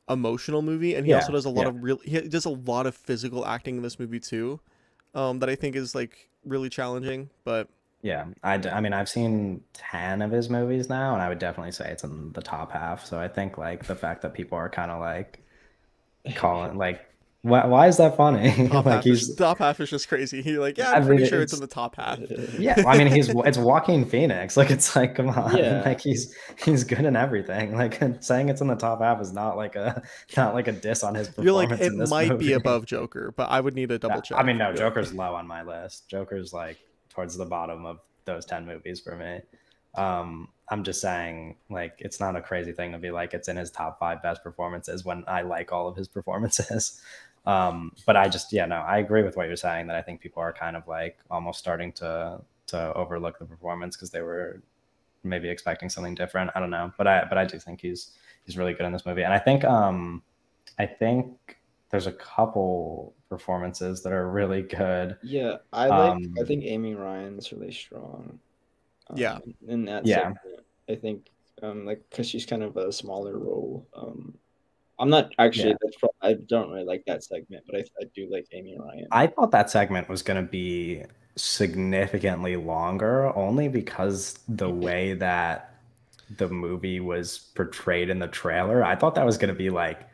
[0.09, 1.69] emotional movie, and he Yeah, also does a lot yeah.
[1.69, 1.99] of real.
[2.05, 4.61] He does a lot of physical acting in this movie too,
[5.15, 7.31] um, that I think is like really challenging.
[7.45, 7.69] But
[8.03, 11.39] Yeah, I, d- I mean, I've seen 10 of his movies now, and I would
[11.39, 13.05] definitely say it's in the top half.
[13.07, 15.41] So I think like the fact that people are kind of like
[16.37, 17.07] calling, like,
[17.43, 18.69] why, why is that funny?
[18.69, 20.43] top like half is he's, top half is just crazy.
[20.43, 22.21] He like yeah, I I'm pretty mean, sure it's, it's- in the top half.
[22.59, 24.57] yeah, I mean, he's it's Joaquin Phoenix.
[24.57, 25.83] Like it's like, come on, Yeah.
[25.85, 27.77] like he's he's good in everything.
[27.77, 30.03] Like saying it's in the top half is not like a
[30.37, 31.45] not like a diss on his performance.
[31.45, 34.17] You're like it in this might be above Joker, but I would need a double
[34.17, 34.39] Yeah, check.
[34.39, 36.09] I mean, no, Joker's low on my list.
[36.09, 36.79] Joker's like
[37.11, 39.41] towards the bottom of those 10 movies for me.
[39.95, 43.57] Um, I'm just saying, like, it's not a crazy thing to be like, it's in
[43.57, 47.01] his top five best performances when I like all of his performances.
[47.47, 50.21] Um, but I just, yeah, no, I agree with what you're saying that I think
[50.21, 54.63] people are kind of like almost starting to to overlook the performance because they were
[55.25, 56.51] maybe expecting something different.
[56.55, 58.13] I don't know, but I but I do think he's
[58.45, 60.23] he's really good in this movie, and I think um
[60.79, 61.59] I think
[61.91, 65.17] there's a couple performances that are really good.
[65.23, 66.13] Yeah, I like.
[66.13, 68.39] Um, I think Amy Ryan's really strong.
[69.11, 69.39] um, Yeah.
[69.69, 70.07] in that.
[70.07, 70.33] Yeah.
[70.35, 70.39] segment.
[70.89, 71.31] I think,
[71.63, 73.87] um, like, cause she's kind of a smaller role.
[73.95, 74.35] Um,
[75.03, 75.71] I'm not actually.
[75.71, 75.77] Yeah.
[75.83, 79.09] That's pro- I don't really like that segment, but I, I do like Amy Ryan.
[79.11, 81.03] I thought that segment was going to be
[81.35, 85.75] significantly longer only because the way that
[86.39, 88.85] the movie was portrayed in the trailer.
[88.85, 90.09] I thought that was going to be like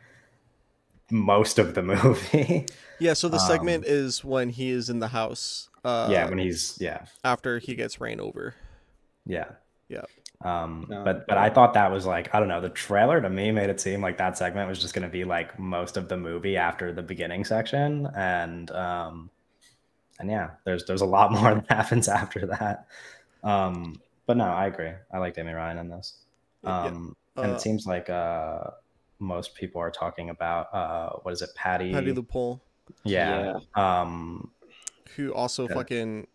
[1.11, 2.65] most of the movie.
[2.99, 5.69] Yeah, so the segment Um, is when he is in the house.
[5.85, 8.55] Uh, yeah, when he's yeah, after he gets ran over.
[9.25, 9.51] yeah.
[9.87, 10.01] Yeah.
[10.43, 12.61] Um, No, but but I thought that was like I don't know.
[12.61, 15.25] The trailer to me made it seem like that segment was just going to be
[15.25, 19.29] like most of the movie after the beginning section, and um,
[20.19, 22.87] and yeah, there's there's a lot more that happens after that.
[23.43, 24.91] Um, but no, I agree.
[25.11, 26.17] I like Amy Ryan in this.
[26.63, 26.87] Yeah, yeah.
[26.87, 28.61] Um, and Uh, it seems like uh,
[29.19, 31.91] most people are talking about uh, what is it, Patty?
[31.91, 32.59] Patti LuPone,
[33.03, 33.59] yeah.
[33.75, 34.51] Um,
[35.15, 35.73] who also Yeah.
[35.75, 36.27] fucking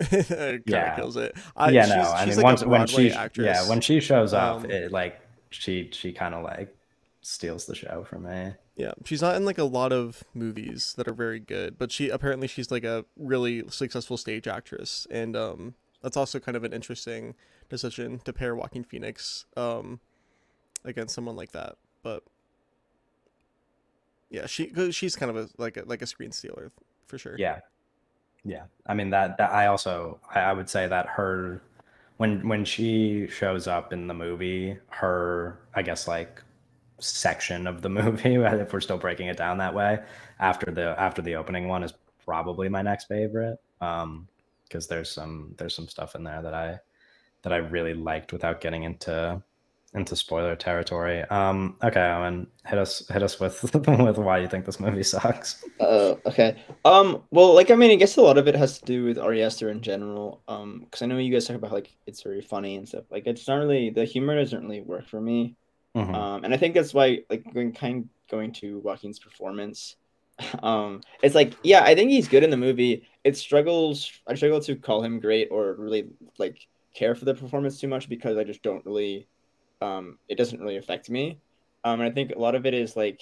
[0.00, 0.96] kind of Yeah.
[0.96, 1.36] kills it.
[1.56, 3.44] I, yeah, she's, no, I she's mean like once when she actress.
[3.46, 6.76] yeah when she shows up, Um, it like she she kind of like
[7.22, 8.54] steals the show from me.
[8.76, 12.08] Yeah, she's not in like a lot of movies that are very good, but she
[12.10, 16.72] apparently she's like a really successful stage actress, and um, that's also kind of an
[16.72, 17.34] interesting
[17.68, 20.00] decision to pair Joaquin Phoenix um
[20.84, 21.76] against someone like that.
[22.02, 22.24] But
[24.30, 26.72] yeah, she she's kind of a like a like a screen stealer
[27.06, 27.36] for sure.
[27.38, 27.60] Yeah.
[28.44, 28.64] Yeah.
[28.86, 31.62] I mean that that I also I, I would say that her
[32.18, 36.42] when when she shows up in the movie, her I guess like
[36.98, 40.00] section of the movie, if we're still breaking it down that way,
[40.40, 43.58] after the after the opening one is probably my next favorite.
[43.80, 44.28] Um
[44.64, 46.80] because there's some there's some stuff in there that I
[47.42, 49.42] that I really liked without getting into
[49.94, 51.22] into spoiler territory.
[51.22, 55.64] Um okay, Owen, hit us hit us with with why you think this movie sucks.
[55.80, 56.56] Uh, okay.
[56.84, 57.22] Um.
[57.30, 59.42] Well, like I mean, I guess a lot of it has to do with Ari
[59.42, 60.42] Aster in general.
[60.48, 63.04] Um, because I know you guys talk about like it's very funny and stuff.
[63.10, 65.56] Like it's not really the humor doesn't really work for me.
[65.96, 66.14] Mhm.
[66.14, 69.96] Um, and I think that's why like going kind going to Joaquin's performance.
[70.64, 73.06] Um, it's like yeah, I think he's good in the movie.
[73.22, 74.10] It struggles.
[74.26, 78.08] I struggle to call him great or really like care for the performance too much
[78.08, 79.28] because I just don't really.
[79.84, 81.40] Um, it doesn't really affect me.
[81.84, 83.20] Um, and I think a lot of it is like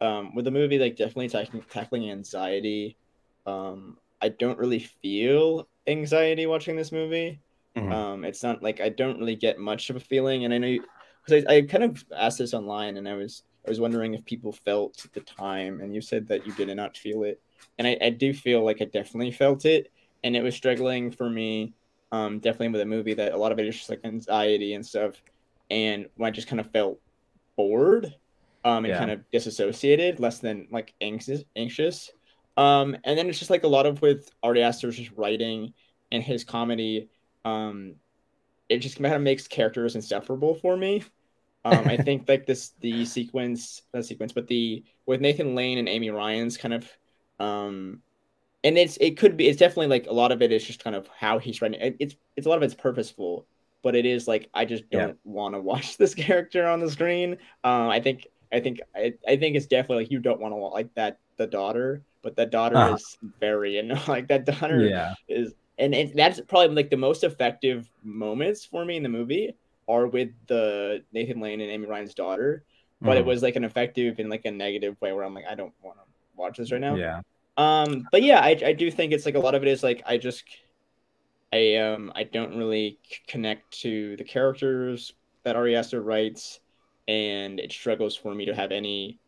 [0.00, 2.96] um, with the movie, like definitely tackling tackling anxiety.
[3.46, 7.40] Um, I don't really feel anxiety watching this movie.
[7.76, 7.92] Mhm.
[7.92, 10.78] Um, it's not like I don't really get much of a feeling, and I know
[11.24, 14.24] because I, I kind of asked this online, and I was I was wondering if
[14.24, 17.40] people felt the time, and you said that you did not feel it,
[17.78, 19.92] and I, I do feel like I definitely felt it,
[20.24, 21.74] and it was struggling for me.
[22.12, 24.86] Um, definitely with a movie that a lot of it is just like anxiety and
[24.86, 25.20] stuff,
[25.70, 27.00] and when I just kind of felt
[27.56, 28.14] bored,
[28.64, 28.96] um, and Yeah.
[28.96, 32.10] kind of disassociated, less than like anxious, anxious.
[32.56, 35.74] Um, and then it's just like a lot of with Ari Aster's just writing
[36.12, 37.10] and his comedy.
[37.44, 37.96] Um,
[38.68, 41.04] it just kind of makes characters inseparable for me.
[41.64, 45.88] Um, I think like this the sequence, not sequence, but the with Nathan Lane and
[45.88, 46.90] Amy Ryan's kind of
[47.38, 48.02] Um,
[48.64, 50.96] and it's it could be it's definitely like a lot of it is just kind
[50.96, 51.80] of how he's writing.
[51.80, 53.48] It, it's it's a lot of it's purposeful,
[53.86, 57.34] but it is like I just don't want to watch this character on the screen.
[57.64, 60.56] Um, I think I think I, I think it's definitely like you don't want to
[60.58, 62.98] like that the daughter, but that daughter Uh-huh.
[62.98, 64.02] is very annoying.
[64.08, 65.14] Like that daughter Yeah.
[65.28, 69.52] is and it, that's probably like the most effective moments for me in the movie
[69.88, 72.64] are with the Nathan Lane and Amy Ryan's daughter,
[73.04, 73.26] but it Mhm.
[73.26, 75.98] was like an effective in like a negative way where I'm like I don't want
[75.98, 77.02] to watch this right now.
[77.02, 77.20] Yeah.
[77.56, 80.02] Um, but yeah, I I do think it's like a lot of it is like
[80.06, 80.44] I just
[81.52, 85.12] I um I don't really connect to the characters
[85.44, 86.60] that Ari Aster writes,
[87.08, 89.20] and it struggles for me to have any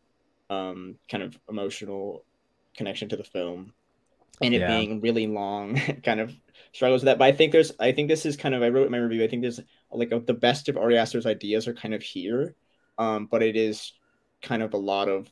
[0.51, 2.27] um kind of emotional
[2.77, 3.75] connection to the film,
[4.43, 4.67] and it Yeah.
[4.67, 6.35] being really long kind of
[6.73, 7.19] struggles with that.
[7.19, 9.25] But I think there's I think this is kind of I wrote in my review.
[9.25, 12.57] I think there's like the best of Ari Aster's ideas are kind of here,
[12.99, 13.95] um, but it is
[14.43, 15.29] kind of a lot of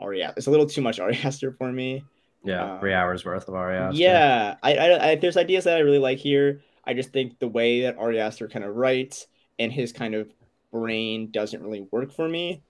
[0.00, 0.22] Ari.
[0.22, 0.34] Aster.
[0.38, 2.08] It's a little too much Ari Aster for me.
[2.44, 2.74] Yeah.
[2.74, 3.98] Um, Three hours worth of Ari Aster.
[3.98, 6.62] Yeah, I, I, I there's ideas that I really like here.
[6.84, 9.26] I just think the way that Ari Aster kind of writes
[9.58, 10.32] and his kind of
[10.72, 12.62] brain doesn't really work for me,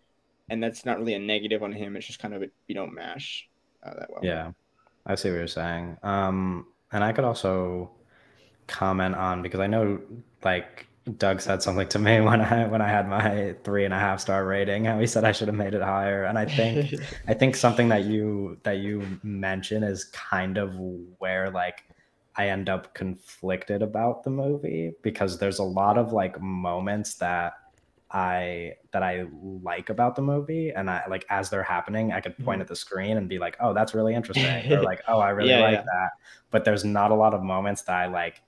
[0.49, 1.97] and that's not really a negative on him.
[1.97, 3.49] It's just kind of we don't mash
[3.85, 4.21] uh, that well.
[4.23, 4.53] Yeah,
[5.07, 5.97] I see what you're saying.
[6.03, 7.93] Um, and I could also
[8.67, 10.01] comment on because I know
[10.45, 13.99] like Doug said something to me when I when I had my three and a
[13.99, 14.85] half star rating.
[14.85, 16.95] How he said I should have made it higher, and I think
[17.29, 20.75] I think something that you that you mention is kind of
[21.19, 21.85] where like
[22.37, 27.55] I end up conflicted about the movie because there's a lot of like moments that
[28.11, 29.27] I that I
[29.63, 32.63] like about the movie and I like as they're happening I could point mm-hmm.
[32.63, 35.51] at the screen and be like oh that's really interesting or like oh I really
[35.51, 35.83] Yeah, like yeah.
[35.83, 36.11] that
[36.51, 38.43] but there's not a lot of moments that I like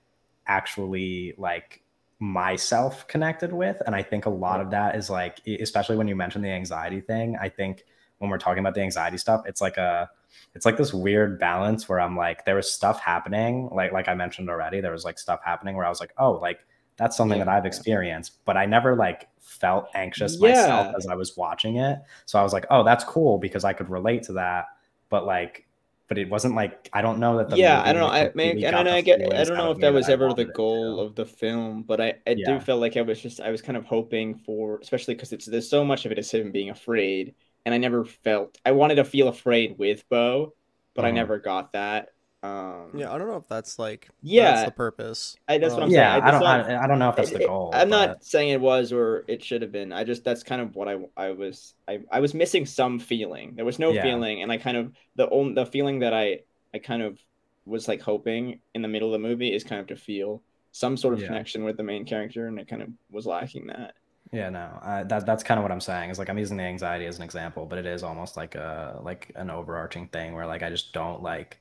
[0.47, 1.82] actually like
[2.23, 3.81] myself connected with.
[3.85, 7.01] And I think a lot of that is like especially when you mentioned the anxiety
[7.01, 7.83] thing I think
[8.19, 10.09] when we're talking about the anxiety stuff it's like a
[10.55, 14.13] it's like this weird balance where I'm like there was stuff happening like like I
[14.13, 17.39] mentioned already there was like stuff happening where I was like oh like that's something
[17.39, 21.75] Yeah, that I've experienced but I never like felt anxious myself as I was watching
[21.75, 21.99] it.
[22.25, 24.67] So I was like oh that's cool because I could relate to that.
[25.09, 25.67] But like
[26.13, 28.07] but it wasn't like I don't know that the yeah, I don't know.
[28.09, 28.93] I mean, and I don't know.
[28.93, 29.21] I get.
[29.33, 30.55] I don't know if that was I ever the wanted it to.
[30.55, 32.45] goal of the film, but I, I Yeah.
[32.45, 33.41] do feel like I was just.
[33.41, 36.31] I was kind of hoping for, especially because it's there's so much of it is
[36.31, 38.57] him being afraid, and I never felt.
[38.65, 40.53] I wanted to feel afraid with Beau,
[40.95, 41.11] but I Mhm.
[41.11, 42.09] never got that.
[42.43, 44.51] Um, Yeah, I don't know if that's like Yeah.
[44.51, 45.37] that's the purpose.
[45.47, 45.99] I, that's what I'm saying.
[46.01, 47.89] yeah I don't not- I, I don't know if that's it- the it- goal I'm
[47.89, 49.93] but- not saying it was or it should have been.
[49.93, 53.53] I just that's kind of what I I was I, I was missing some feeling.
[53.55, 54.03] There was no Yeah.
[54.03, 56.41] feeling, and I kind of the only the feeling that I
[56.73, 57.17] I kind of
[57.65, 60.41] was like hoping in the middle of the movie is kind of to feel
[60.73, 61.27] some sort of Yeah.
[61.27, 63.93] connection with the main character, and it kind of was lacking that.
[64.33, 66.09] Yeah, no, I, that that's kind of what I'm saying.
[66.09, 68.99] Is like I'm using the anxiety as an example, but it is almost like a
[69.01, 71.59] like an overarching thing where like I just don't like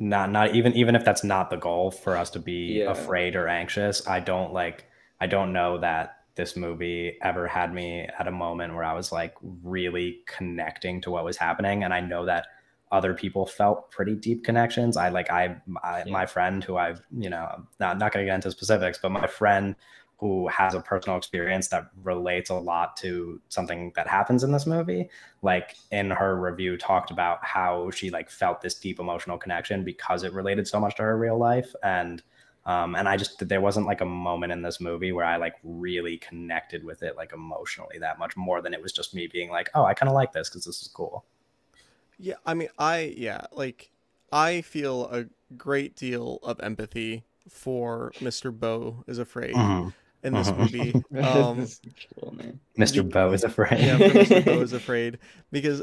[0.00, 2.90] not not even even if that's not the goal for us to be Yeah.
[2.90, 4.06] afraid or anxious.
[4.06, 4.84] I don't like
[5.20, 9.10] I don't know that this movie ever had me at a moment where I was
[9.10, 9.34] like
[9.64, 12.46] really connecting to what was happening, and I know that
[12.90, 14.96] other people felt pretty deep connections.
[14.96, 16.12] I like I, I Yeah.
[16.12, 19.26] my friend who I've you know not not going to get into specifics, but my
[19.26, 19.74] friend
[20.18, 24.66] who has a personal experience that relates a lot to something that happens in this
[24.66, 25.08] movie
[25.42, 30.24] like in her review talked about how she like felt this deep emotional connection because
[30.24, 31.74] it related so much to her real life.
[31.82, 32.22] And
[32.66, 35.54] um and i just there wasn't like a moment in this movie where i like
[35.62, 39.48] really connected with it like emotionally that much more than it was just me being
[39.48, 41.24] like oh i kind of like this because this is cool.
[42.18, 43.90] Yeah, I mean, I yeah, like
[44.32, 45.26] I feel a
[45.56, 48.52] great deal of empathy for Mr.
[48.52, 49.54] Beau is afraid
[50.22, 50.58] in this Mhm.
[50.58, 50.92] movie.
[51.18, 51.66] Um,
[52.20, 52.34] cool,
[52.78, 54.44] mr bo is afraid yeah, Mr.
[54.44, 55.18] Beau is afraid
[55.50, 55.82] because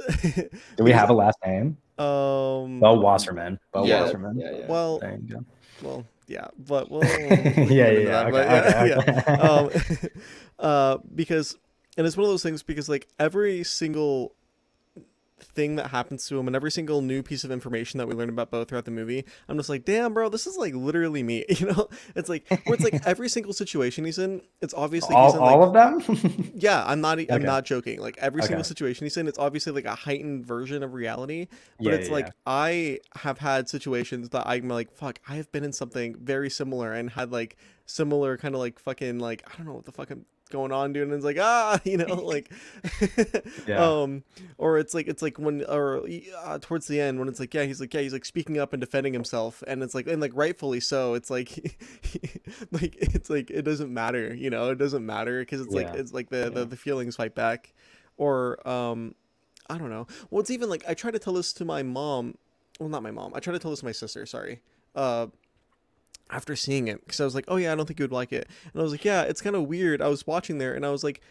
[0.78, 4.66] do we have a last name um bo wasserman bo yeah, wasserman yeah, yeah.
[4.68, 5.46] well there you go
[5.82, 8.28] well yeah, but well yeah, yeah, yeah.
[8.28, 9.32] Okay, okay, okay.
[9.44, 9.70] um,
[10.58, 11.56] uh, because
[11.98, 14.34] and it's one of those things because like every single
[15.40, 18.30] thing that happens to him and every single new piece of information that we learn
[18.30, 21.44] about Beau throughout the movie, I'm just like, damn, bro, this is like literally me.
[21.56, 25.34] You know, it's like where it's like every single situation he's in, it's obviously he's
[25.34, 25.74] all, in all like of
[26.06, 27.20] them yeah, I'm not.
[27.20, 27.44] I'm Okay.
[27.44, 28.00] not joking.
[28.00, 31.48] Like every single situation he's in, it's obviously like a heightened version of reality.
[31.78, 32.32] But Yeah, it's yeah, like yeah.
[32.46, 36.94] I have had situations that I'm like, fuck, I have been in something very similar
[36.94, 40.10] and had like similar kind of like fucking like I don't know what the fuck
[40.12, 41.04] I'm going on, dude.
[41.04, 42.52] And it's like ah, you know, like
[43.68, 43.86] Yeah.
[44.02, 44.24] um,
[44.58, 46.08] or it's like it's like when or
[46.44, 48.74] uh, towards the end when it's like yeah, he's like yeah, he's like speaking up
[48.74, 51.14] and defending himself, and it's like and like rightfully so.
[51.14, 51.50] It's like
[52.72, 56.14] like it's like it doesn't matter, you know, it doesn't matter because it's like it's
[56.14, 56.66] like the, the Yeah.
[56.66, 57.74] the feelings fight back,
[58.18, 59.16] or um,
[59.70, 60.08] I don't know.
[60.30, 62.36] Well, it's even like I try to tell this to my mom
[62.80, 63.32] well, not my mom.
[63.36, 64.26] I try to tell this to my sister.
[64.26, 64.60] Sorry.
[64.96, 65.28] Uh,
[66.30, 68.34] after seeing it, because I was like, oh yeah, I don't think you would like
[68.34, 70.02] it, and I was like, yeah, it's kind of weird.
[70.02, 71.22] I was watching there, and I was like,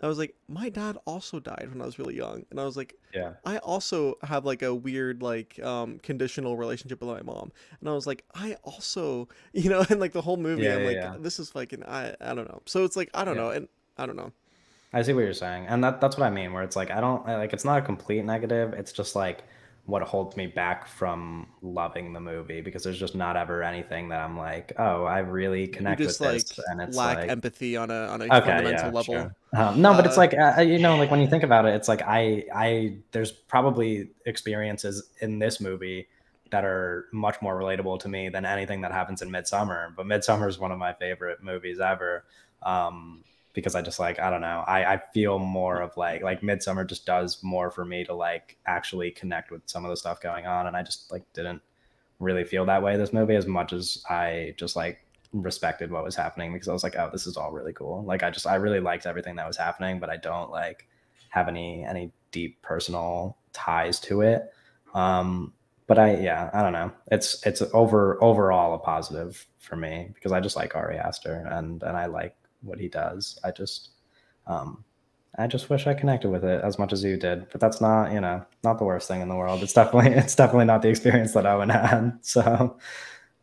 [0.00, 2.76] I was like, my dad also died when I was really young, and I was
[2.76, 3.32] like, Yeah.
[3.44, 7.50] I also have like a weird like um conditional relationship with my mom,
[7.80, 10.80] and I was like, I also, you know, and like the whole movie, Yeah, I'm
[10.82, 11.16] yeah, like, yeah.
[11.18, 12.62] this is fucking, I, I don't know.
[12.66, 14.32] So it's like, I don't know, and I don't know.
[14.92, 16.52] I see what you're saying, and that that's what I mean.
[16.52, 18.72] Where it's like I don't I- like it's not a complete negative.
[18.72, 19.44] It's just like
[19.88, 24.20] what holds me back from loving the movie because there's just not ever anything that
[24.20, 27.90] I'm like, oh, I really connect with like this, and it's lack like empathy on
[27.90, 29.30] a on a okay, fundamental yeah, level.
[29.30, 29.34] sure.
[29.56, 31.74] Um, no, but it's Uh, like uh, you know, like when you think about it,
[31.74, 36.08] it's like I I there's probably experiences in this movie
[36.50, 39.94] that are much more relatable to me than anything that happens in Midsommar.
[39.96, 42.24] But Midsommar is one of my favorite movies ever.
[42.62, 43.24] Um,
[43.58, 46.86] because I just like I don't know I, I feel more of like like Midsommar
[46.86, 50.46] just does more for me to like actually connect with some of the stuff going
[50.46, 51.60] on and I just like didn't
[52.20, 55.00] really feel that way this movie as much as I just like
[55.32, 58.04] respected what was happening because I was like oh this is all really cool.
[58.04, 60.86] Like I just I really liked everything that was happening but I don't like
[61.30, 64.52] have any any deep personal ties to it.
[64.94, 65.52] Um
[65.88, 66.92] but I yeah I don't know.
[67.10, 71.82] It's it's over overall a positive for me because I just like Ari Aster and
[71.82, 73.38] and I like what he does.
[73.44, 73.90] I just
[74.46, 74.84] um
[75.38, 78.10] I just wish I connected with it as much as you did, but that's not,
[78.12, 79.62] you know, not the worst thing in the world.
[79.62, 82.18] It's definitely it's definitely not the experience that I Owen had.
[82.22, 82.78] So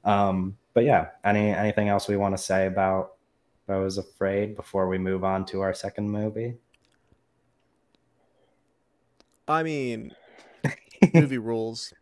[0.04, 3.14] um but yeah, any anything else we want to say about
[3.68, 6.56] Beau is Afraid before we move on to our second movie?
[9.48, 10.12] I mean,
[11.14, 11.94] movie rules.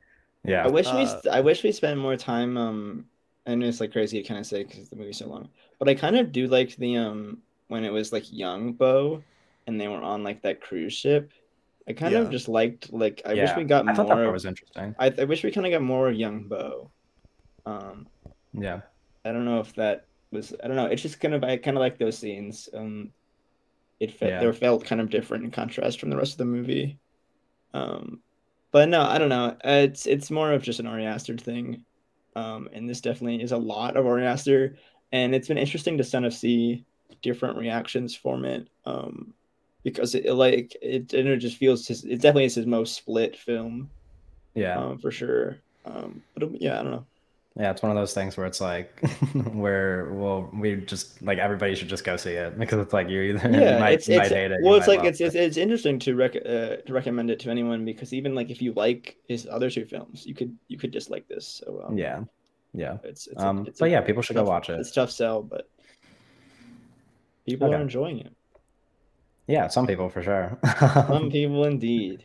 [0.43, 0.65] Yeah.
[0.65, 2.57] I wish we Uh, st- I wish we spent more time.
[2.57, 3.05] Um,
[3.45, 5.89] I know it's like crazy to kind of say because the movie's so long, but
[5.89, 9.23] I kind of do like the um when it was like young Beau,
[9.67, 11.31] and they were on like that cruise ship.
[11.87, 12.19] I kind Yeah.
[12.19, 14.31] of just liked like I wish we got I thought that more.
[14.31, 14.95] was interesting.
[14.97, 16.89] I, I wish we kind of got more of young Beau.
[17.65, 18.07] Um,
[18.53, 18.81] Yeah.
[19.25, 20.85] I don't know if that was I don't know.
[20.85, 22.69] It's just kind of I kind of like those scenes.
[22.73, 23.11] Um,
[23.99, 24.39] it felt Yeah.
[24.39, 26.97] they felt kind of different in contrast from the rest of the movie.
[27.73, 28.21] Um,
[28.71, 29.55] but no, I don't know.
[29.63, 31.83] It's it's more of just an Ari Aster thing.
[32.35, 34.77] Um, and this definitely is a lot of Ari Aster,
[35.11, 36.85] and it's been interesting to kind of see
[37.21, 38.67] different reactions from it.
[38.85, 39.33] Um,
[39.83, 43.89] because it like it, it just feels his, it definitely is his most split film.
[44.55, 44.79] Yeah.
[44.79, 45.57] Um, for sure.
[45.85, 47.05] Um, but um, yeah, I don't know.
[47.55, 48.99] Yeah, it's one of those things where it's like
[49.53, 53.23] where well we just like everybody should just go see it because it's like you're
[53.23, 54.59] either yeah, you might, it's you it's might it.
[54.63, 57.85] well, it's like it's, it's it's interesting to rec- uh, to recommend it to anyone
[57.85, 61.27] because even like if you like his other two films, you could you could dislike
[61.27, 61.45] this.
[61.63, 62.23] So um, Yeah.
[62.73, 62.97] Yeah.
[63.03, 64.79] it's it's, a- Um it's but a yeah, people should go watch it.
[64.79, 65.69] It's tough sell, but
[67.45, 67.75] people Okay.
[67.77, 68.33] are enjoying it.
[69.45, 70.57] Yeah, some people for sure.
[70.79, 72.23] Some people indeed.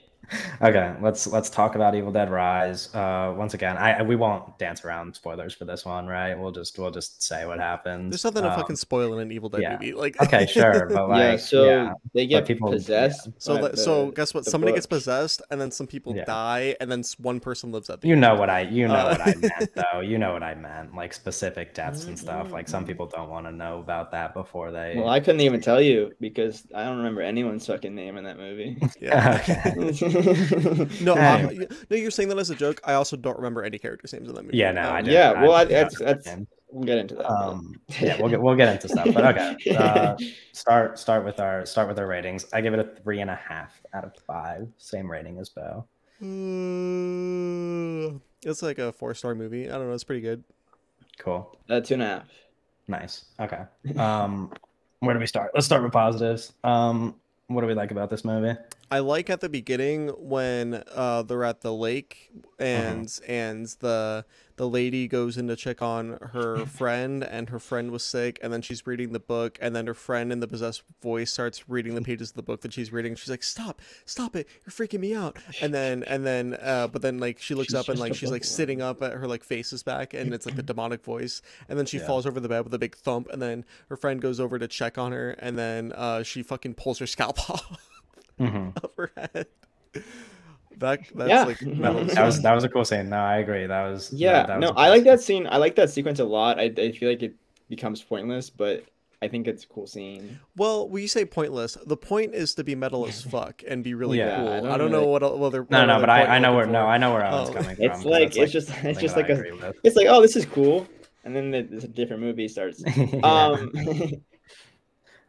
[0.62, 2.94] Okay, let's let's talk about Evil Dead Rise.
[2.94, 6.34] Uh once again, I we won't dance around spoilers for this one, right?
[6.38, 8.10] We'll just we'll just say what happens.
[8.10, 9.72] There's nothing to Um, fucking spoil in an Evil Dead yeah.
[9.72, 9.92] movie.
[9.92, 11.92] Like Okay, sure, but like yeah, so yeah.
[12.14, 13.28] they get people- possessed.
[13.38, 14.44] So by that, so guess what?
[14.44, 16.24] the Somebody gets possessed, and then some people Yeah.
[16.24, 18.20] die, and then one person lives at the You end.
[18.20, 20.00] know what I you know Uh, what I meant though.
[20.00, 20.94] You know what I meant.
[20.94, 22.52] Like specific deaths and stuff.
[22.52, 25.60] Like some people don't want to know about that before they Well, I couldn't even
[25.60, 28.76] tell you because I don't remember anyone's fucking name in that movie.
[29.00, 29.38] Yeah.
[29.48, 30.17] okay.
[31.00, 31.66] No, Anyway.
[31.70, 32.80] y- no, you're saying that as a joke.
[32.84, 34.56] I also don't remember any characters' names in that movie.
[34.56, 35.12] Yeah, no, I did.
[35.12, 37.30] yeah, well, I- forgot that's- that's- we'll get into that.
[37.30, 39.56] Um, yeah, we'll get we'll get into stuff, but okay.
[39.76, 40.16] Uh,
[40.52, 42.46] start start with our start with our ratings.
[42.52, 44.68] I give it a three and a half out of five.
[44.78, 45.86] Same rating as Beau.
[46.20, 49.68] Uh, it's like a four star movie.
[49.68, 49.94] I don't know.
[49.94, 50.44] It's pretty good.
[51.18, 52.28] Cool, uh, two and a half.
[52.86, 53.24] nice.
[53.40, 53.62] Okay.
[53.98, 54.52] Um,
[55.00, 55.50] where do we start?
[55.54, 56.52] Let's start with positives.
[56.64, 57.14] Um,
[57.48, 58.56] what do we like about this movie?
[58.90, 63.30] I like at the beginning when uh, they're at the lake and Mm-hmm.
[63.30, 64.24] and the
[64.56, 68.52] the lady goes in to check on her friend and her friend was sick and
[68.52, 71.94] then she's reading the book and then her friend in the possessed voice starts reading
[71.94, 73.14] the pages of the book that she's reading.
[73.14, 73.80] She's like, "Stop!
[74.04, 74.48] Stop it!
[74.66, 77.74] You're freaking me out!" And then and then uh, but then like she looks She's
[77.74, 80.46] up and like she's like sitting up at her like face is back and it's
[80.46, 82.06] like the demonic voice and then she Yeah.
[82.06, 84.66] falls over the bed with a big thump and then her friend goes over to
[84.66, 87.78] check on her and then uh, she fucking pulls her scalp off
[88.46, 88.84] Mhm.
[88.84, 89.46] of her head.
[90.78, 91.44] That that's Yeah.
[91.44, 93.08] like That was, was- that was that was a cool scene.
[93.08, 93.66] No, I agree.
[93.66, 95.04] That was Yeah, that, that was no, a I cool like scene.
[95.06, 95.46] that scene.
[95.50, 96.58] I like that sequence a lot.
[96.60, 97.34] I, I feel like it
[97.68, 98.84] becomes pointless, but
[99.20, 100.38] I think it's a cool scene.
[100.56, 103.94] well, when you say pointless, the point is to be metal as fuck and be
[103.94, 104.48] really Yeah, cool.
[104.48, 106.38] I I don't don't, know what el- well, they're No, no, what but I, I
[106.38, 106.86] know where looking no.
[106.86, 107.52] I know where Owen's Oh.
[107.54, 107.84] coming from.
[107.84, 109.76] It's like that's, it's just it's just like a with.
[109.82, 110.86] it's like oh this is cool,
[111.24, 112.80] and then the, it's a different movie starts.
[112.96, 113.18] Yeah.
[113.24, 113.72] Um,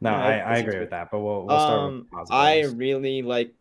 [0.01, 0.81] no, yeah, I, I agree cool.
[0.81, 3.53] with that, but we'll we'll start um, with I really like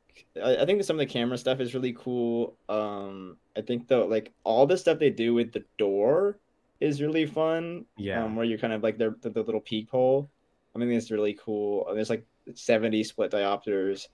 [0.42, 2.56] I, I think some of the camera stuff is really cool.
[2.68, 6.38] Um, I think though like all the stuff they do with the door
[6.80, 7.84] is really fun.
[7.96, 8.24] Yeah.
[8.24, 10.30] Um, where you're kind of like the, the, the little peephole.
[10.74, 11.88] I mean, it's really cool.
[11.92, 12.24] There's like
[12.54, 14.06] 70 split diopters,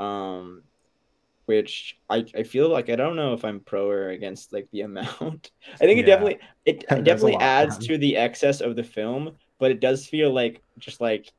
[0.00, 0.62] um,
[1.44, 4.80] which I, I feel like I don't know if I'm pro or against like the
[4.82, 5.50] amount.
[5.74, 9.80] I think it definitely it definitely adds to the excess of the film, but it
[9.80, 11.32] does feel like just like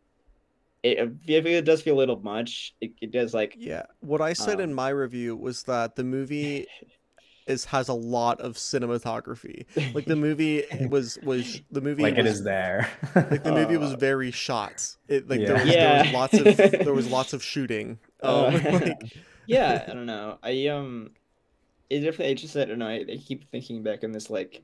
[0.84, 2.76] it, it does feel a little much.
[2.82, 6.04] It, it does like Yeah, what I said in Um, my review was that the
[6.04, 6.68] movie
[7.48, 9.66] is has a lot of cinematography.
[9.94, 12.90] Like the movie was was the movie like it was, is there.
[13.32, 14.96] like the movie was very shot.
[15.08, 15.48] It like Yeah.
[15.48, 18.00] there, was, there was lots of there was lots of shooting.
[18.24, 19.14] Um, Uh, like,
[19.46, 20.40] yeah, I don't know.
[20.44, 21.12] I um,
[21.90, 22.30] it definitely.
[22.32, 22.88] I just I don't know.
[22.90, 24.64] I, I keep thinking back on this like,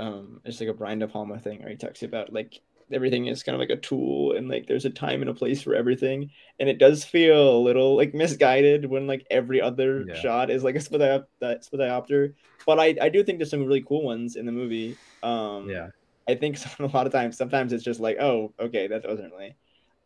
[0.00, 2.60] um, it's like a Brian De Palma thing where he talks about like
[2.92, 5.62] everything is kind of like a tool and like there's a time and a place
[5.62, 10.14] for everything, and it does feel a little like misguided when like every other Yeah.
[10.14, 10.80] shot is like a
[11.40, 12.34] that split diopter.
[12.66, 15.00] But I I do think there's some really cool ones in the movie.
[15.22, 15.88] Um, yeah.
[16.28, 19.56] I think a lot of times, sometimes it's just like, oh, okay, that wasn't really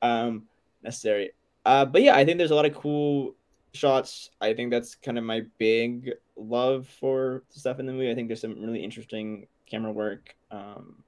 [0.02, 0.46] um,
[0.82, 1.32] necessary.
[1.64, 3.36] Uh, but yeah, I think there's a lot of cool
[3.74, 4.30] shots.
[4.40, 8.10] I think that's kind of my big love for stuff in the movie.
[8.10, 10.34] I think there's some really interesting camera work.
[10.50, 11.04] Um,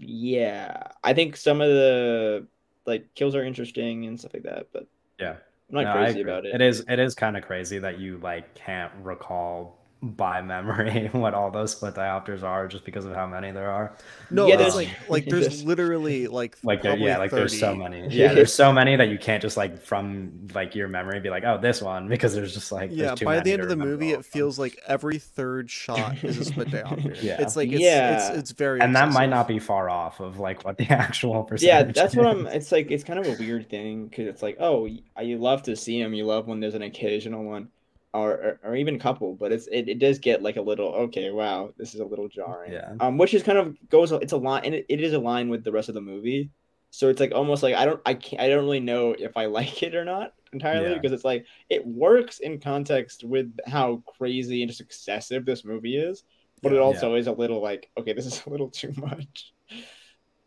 [0.00, 2.46] yeah, I think some of the
[2.86, 4.86] like kills are interesting and stuff like that, but
[5.18, 5.36] Yeah.
[5.70, 6.54] I'm not No, crazy about it.
[6.54, 11.34] It is it is kind of crazy that you like can't recall by memory what
[11.34, 13.94] all those split diopters are just because of how many there are.
[14.30, 17.58] no, Yeah, there's there's- like like there's there's- literally like Like there, yeah, like there's
[17.58, 18.08] so many.
[18.10, 21.44] Yeah, there's so many that you can't just like from like your memory be like,
[21.44, 23.76] oh, this one because there's just like Yeah, too by many the end of the
[23.76, 27.22] movie, it feels like every third shot is a split diopter.
[27.22, 27.40] Yeah.
[27.42, 28.28] it's like it's, Yeah.
[28.30, 31.44] it's it's very and that might not be far off of like what the actual
[31.44, 31.68] percentage.
[31.68, 31.94] yeah percentage.
[31.96, 34.84] that's what i'm it's like it's kind of a weird thing because it's like oh
[34.84, 37.68] y- you love to see them you love when there's an occasional one
[38.12, 41.30] or or, or even couple but it's it, it does get like a little okay
[41.30, 42.92] wow this is a little jarring Yeah.
[43.00, 45.48] um which is kind of goes it's a line and it, it is a line
[45.48, 46.50] with the rest of the movie
[46.90, 49.46] so it's like almost like i don't i can't i don't really know if i
[49.46, 50.94] like it or not entirely Yeah.
[50.94, 55.96] because it's like it works in context with how crazy and just excessive this movie
[55.96, 56.24] is
[56.62, 56.84] but it Yeah.
[56.84, 59.52] also is a little like okay this is a little too much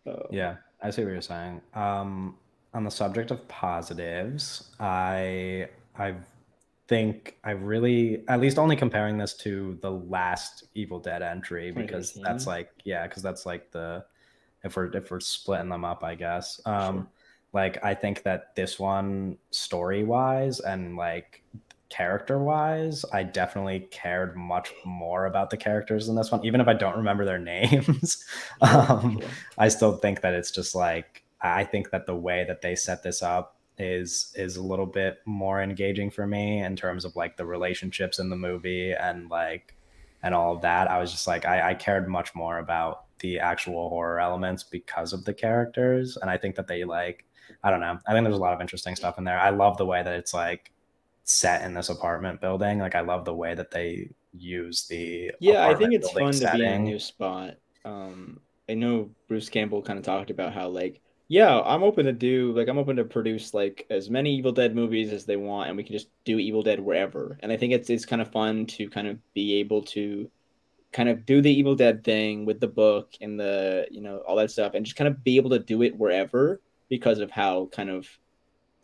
[0.05, 1.61] Uh, Yeah, I see what you're saying.
[1.73, 2.37] Um,
[2.73, 6.15] on the subject of positives, I I
[6.87, 12.13] think I really, at least only comparing this to the last Evil Dead entry because
[12.13, 12.23] 2013?
[12.23, 14.05] that's like yeah, because that's like the
[14.63, 16.59] if we're if we're splitting them up, I guess.
[16.65, 17.07] Um, Sure.
[17.53, 21.43] like I think that this one story wise and like
[21.89, 26.67] character wise, I definitely cared much more about the characters in this one, even if
[26.67, 28.25] I don't remember their names.
[28.61, 29.19] um.
[29.57, 33.03] I still think that it's just like I think that the way that they set
[33.03, 37.37] this up is is a little bit more engaging for me in terms of like
[37.37, 39.75] the relationships in the movie and like
[40.21, 40.89] and all of that.
[40.89, 45.13] I was just like I, I cared much more about the actual horror elements because
[45.13, 46.17] of the characters.
[46.17, 47.25] And I think that they like
[47.63, 47.97] I don't know.
[48.07, 49.39] I think there's a lot of interesting stuff in there.
[49.39, 50.71] I love the way that it's like
[51.23, 52.79] set in this apartment building.
[52.79, 56.51] Like I love the way that they use the Yeah, I think it's fun to
[56.53, 57.55] be in a new spot.
[57.85, 62.11] Um, I know Bruce Campbell kind of talked about how like, yeah, I'm open to
[62.13, 65.69] do like I'm open to produce like as many Evil Dead movies as they want,
[65.69, 67.37] and we can just do Evil Dead wherever.
[67.41, 70.29] And I think it's it's kind of fun to kind of be able to
[70.91, 74.35] kind of do the Evil Dead thing with the book and the you know all
[74.35, 77.69] that stuff, and just kind of be able to do it wherever because of how
[77.71, 78.07] kind of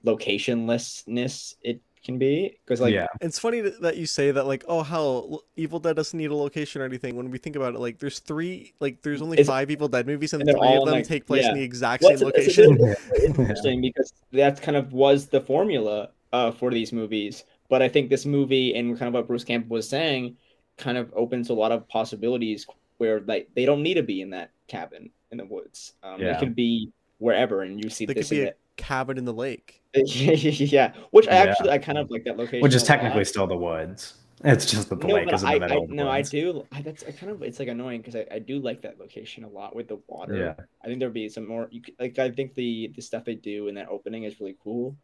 [0.06, 2.58] locationlessness it can be.
[2.66, 3.08] Because like yeah.
[3.22, 6.36] It's funny that that you say that, like, oh, hell, Evil Dead doesn't need a
[6.36, 7.16] location or anything.
[7.16, 10.08] When we think about it, like, there's three, like, there's only It's- five Evil Dead
[10.08, 11.52] movies, and, and they're three all of them like- take place yeah.
[11.52, 12.76] in the exact What's- same it's- it's location.
[13.12, 17.44] really interesting because that kind of was the formula uh, for these movies.
[17.70, 20.36] But I think this movie and kind of what Bruce Campbell was saying
[20.78, 22.66] kind of opens a lot of possibilities
[22.98, 25.94] where like they don't need to be in that cabin in the woods.
[26.04, 26.34] Um, Yeah.
[26.34, 29.34] They could be wherever, and you see They could be in a cabin in the
[29.34, 29.79] lake.
[29.94, 30.72] It.
[30.72, 31.52] yeah, which I Yeah.
[31.52, 33.28] actually I kind of like that location, Which is technically lot.
[33.28, 34.16] still the woods.
[34.42, 36.10] It's just that the no, lake is in I, the middle I of the no,
[36.10, 36.66] I do.
[36.72, 39.44] I, that's I kind of it's like annoying because I, I do like that location
[39.44, 40.36] a lot with the water.
[40.36, 40.64] Yeah.
[40.84, 41.68] I think there'd be some more.
[41.72, 44.56] You could, like I think the the stuff they do in that opening is really
[44.64, 44.96] cool.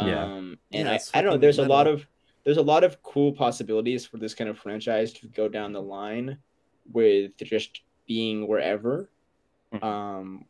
[0.00, 0.24] Yeah.
[0.24, 1.30] Um, and Yeah, I, I don't know.
[1.32, 2.06] fucking There's a lot of
[2.44, 5.82] there's a lot of cool possibilities for this kind of franchise to go down the
[5.82, 6.38] line
[6.90, 9.10] with just being wherever.
[9.74, 9.84] Mhm.
[9.84, 10.44] Um,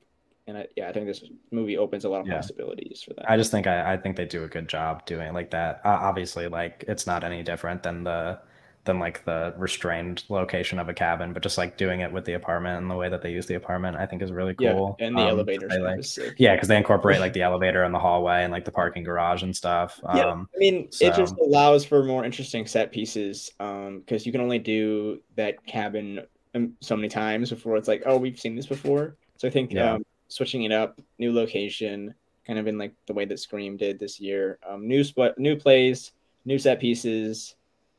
[0.50, 2.36] and I, yeah, I think this movie opens a lot of Yeah.
[2.36, 3.30] possibilities for that.
[3.30, 5.80] I just think I, I think they do a good job doing like that.
[5.84, 8.38] Uh, obviously, like it's not any different than the
[8.84, 12.32] than like the restrained location of a cabin, but just like doing it with the
[12.32, 14.96] apartment and the way that they use the apartment, I think is really cool.
[14.98, 16.02] Yeah, and the Um, elevator they, like-
[16.38, 19.42] yeah, because they incorporate like the elevator and the hallway and like the parking garage
[19.42, 20.00] and stuff.
[20.14, 20.28] Yeah.
[20.28, 24.40] Um, I mean, it just allows for more interesting set pieces um because you can
[24.40, 26.22] only do that cabin
[26.54, 29.16] um, so many times before it's like, oh, we've seen this before.
[29.36, 29.92] So I think Yeah.
[29.94, 32.14] um, switching it up, new location,
[32.46, 35.56] kind of in like the way that Scream did this year, um, new spot, new
[35.56, 36.12] plays,
[36.46, 37.54] new set pieces,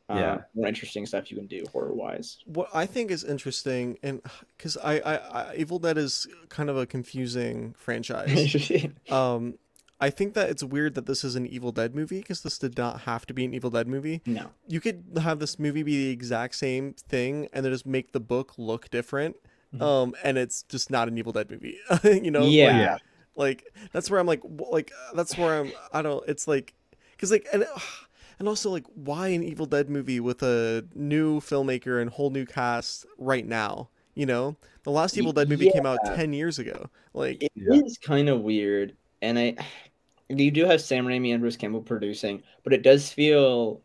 [0.10, 0.42] um, Yeah.
[0.56, 2.38] more interesting stuff you can do horror wise.
[2.46, 4.22] What I think is interesting, and
[4.58, 5.16] because I, I,
[5.52, 8.72] I, Evil Dead is kind of a confusing franchise.
[9.12, 9.56] um,
[10.00, 12.76] I think that it's weird that this is an Evil Dead movie because this did
[12.76, 14.22] not have to be an Evil Dead movie.
[14.26, 18.12] no, You could have this movie be the exact same thing and then just make
[18.12, 19.36] the book look different.
[19.76, 19.82] Mhm.
[19.82, 21.78] Um, and it's just not an Evil Dead movie.
[22.04, 22.42] you know?
[22.42, 22.78] Like- Yeah.
[22.80, 22.98] yeah,
[23.38, 23.64] like
[23.94, 26.74] that's where i'm like like that's where i'm i don't it's like
[27.12, 27.66] because like and
[28.40, 32.46] and also like why an evil dead movie with a new filmmaker and whole new
[32.46, 36.90] cast right now you know the last evil dead movie came out 10 years ago
[37.14, 38.06] like It is Yeah.
[38.08, 39.56] kind of weird, and I
[40.28, 43.80] you do have Sam Raimi and Bruce Campbell producing, but it does feel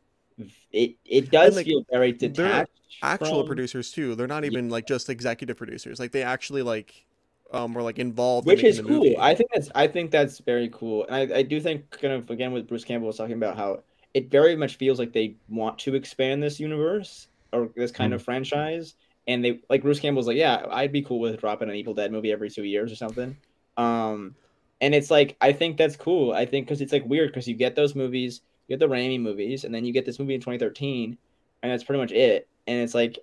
[0.72, 2.70] it it does like, feel very detached.
[3.03, 7.05] Actual from- producers too they're not even like just executive producers like they actually like
[7.53, 8.97] um were like involved which in is the cool.
[8.97, 9.16] movie.
[9.18, 12.28] I think that's I think that's very cool, and I, I do think kind of
[12.30, 13.82] again with Bruce Campbell was talking about how
[14.14, 18.22] it very much feels like they want to expand this universe or this kind of
[18.22, 18.95] franchise,
[19.28, 22.11] and they like Bruce Campbell's like, yeah, I'd be cool with dropping an Evil Dead
[22.11, 23.37] movie every two years or something.
[23.76, 24.34] Um,
[24.80, 26.32] and it's like I think that's cool.
[26.32, 29.20] I think because it's like weird because you get those movies, you get the Raimi
[29.20, 31.16] movies, and then you get this movie in 2013,
[31.62, 32.49] and that's pretty much it.
[32.67, 33.19] And it's like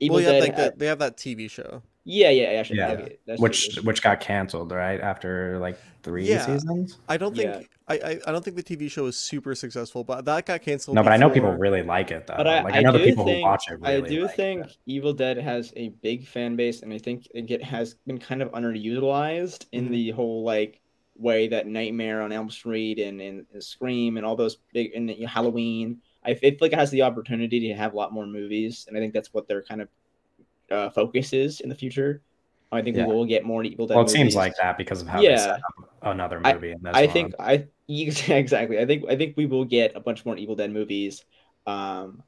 [0.00, 0.48] Evil well you have Dead.
[0.48, 2.90] like ha- that they have that tv show yeah, yeah, actually, Yeah.
[2.92, 3.82] okay, that's which true.
[3.84, 6.44] which got canceled right after like three Yeah.
[6.44, 6.98] seasons.
[7.08, 7.62] i don't think Yeah.
[7.88, 10.96] I, I i don't think the tv show is super successful but that got canceled
[10.96, 12.34] No, but I know people really like it though.
[12.36, 14.22] But I, like I, I know the people think, who watch it really I do
[14.26, 14.76] like think it.
[14.86, 18.50] Evil Dead has a big fan base, and I think it has been kind of
[18.52, 19.90] underutilized in Mhm.
[19.90, 20.80] the whole like
[21.16, 25.08] way that Nightmare on Elm Street and, and, and Scream and all those big and
[25.10, 26.00] you know, Halloween.
[26.24, 29.00] I feel like it has the opportunity to have a lot more movies, and I
[29.00, 29.88] think that's what their kind of
[30.70, 32.22] uh, focus is in the future.
[32.72, 33.06] I think Yeah.
[33.06, 33.94] we will get more Evil Dead.
[33.94, 35.58] Well, it seems like that because of how Yeah.
[36.02, 38.78] another I- movie in this I think I exactly.
[38.78, 41.24] I think I think we will get a bunch more Evil Dead movies,
[41.66, 42.22] um,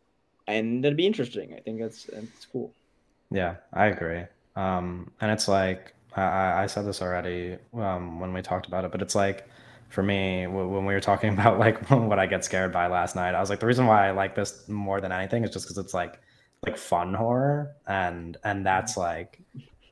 [0.46, 1.54] and that'd be interesting.
[1.54, 2.72] I think that's that's cool.
[3.30, 4.24] Yeah, I agree.
[4.54, 8.84] Um, and it's like I- I, I said this already um, when we talked about
[8.84, 9.48] it, but it's like
[9.88, 13.34] for me when we were talking about like what I get scared by last night,
[13.34, 15.78] I was like the reason why I like this more than anything is just because
[15.78, 16.20] it's like
[16.64, 19.40] like fun horror, and and that's like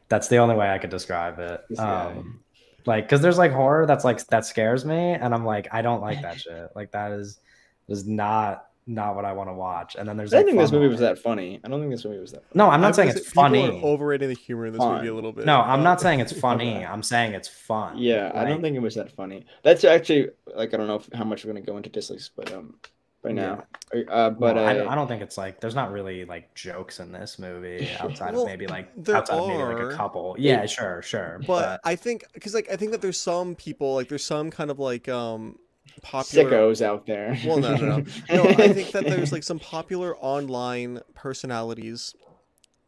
[0.08, 1.78] that's the only way I could describe it.
[1.78, 2.40] Um,
[2.86, 6.00] like because there's like horror that's like that scares me, and I'm like I don't
[6.00, 6.70] like that shit.
[6.74, 7.40] Like that is
[7.88, 9.96] is not not what I want to watch.
[9.96, 11.60] And then there's I like don't think this movie was that funny.
[11.64, 12.42] I don't think this movie was that.
[12.48, 12.52] Funny.
[12.54, 13.66] No, I'm I not was saying it's say, funny.
[13.80, 14.96] are overrating the humor in this Fun.
[14.96, 16.84] movie a little bit No, I'm Uh, not saying it's funny.
[16.84, 17.98] I'm saying it's fun.
[17.98, 19.46] Yeah, I don't think it was that funny.
[19.62, 22.52] That's actually like I don't know if, how much we're gonna go into dislikes, but
[22.52, 22.74] um,
[23.22, 23.64] right now,
[24.10, 26.54] uh, but no, I, uh, don't- I don't think it's like there's not really like
[26.54, 29.96] jokes in this movie outside Well, of maybe like there outside of maybe like a
[29.96, 30.36] couple.
[30.38, 31.40] Yeah, sure, sure.
[31.46, 34.70] but I think because like I think that there's some people like there's some kind
[34.70, 35.58] of like um
[36.02, 37.38] popular sickos out there.
[37.46, 38.04] Well, no, no, no.
[38.30, 42.14] no, I think that there's like some popular online personalities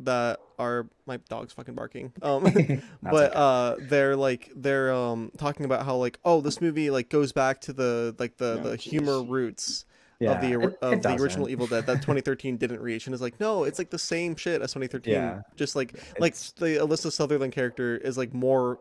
[0.00, 2.12] that are my dog's fucking barking.
[2.22, 2.42] Um,
[3.02, 3.32] but okay.
[3.34, 7.60] uh, they're like they're um talking about how like oh this movie like goes back
[7.62, 9.84] to the like the Oh, the humor roots
[10.18, 11.48] yeah, of the it- of it the original.
[11.48, 14.62] Evil Dead that 2013 didn't reach, and it's like no, it's like the same shit
[14.62, 15.12] as 2013.
[15.14, 15.40] Yeah.
[15.56, 18.78] Just like like the Alyssa Sutherland character is like more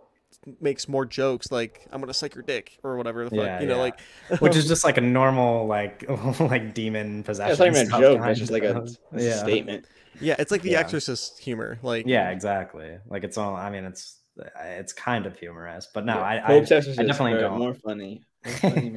[0.61, 3.67] makes more jokes like I'm gonna suck your dick or whatever the fuck Yeah, you
[3.67, 3.79] know yeah.
[3.79, 3.99] like
[4.39, 6.05] which is just like a normal like
[6.39, 7.51] like demon Yeah, possession.
[7.51, 8.25] it's not even a joke.
[8.25, 8.97] It's just like a of.
[9.11, 9.37] it's a yeah.
[9.37, 9.85] statement.
[10.19, 10.79] yeah it's like the Yeah.
[10.79, 12.97] Exorcist humor like Yeah, exactly.
[13.07, 13.55] Like it's all.
[13.55, 14.19] I mean, it's
[14.63, 17.59] it's kind of humorous, but no, Yeah, I, I Pope's definitely don't.
[17.59, 18.23] More funny.
[18.61, 18.91] Funny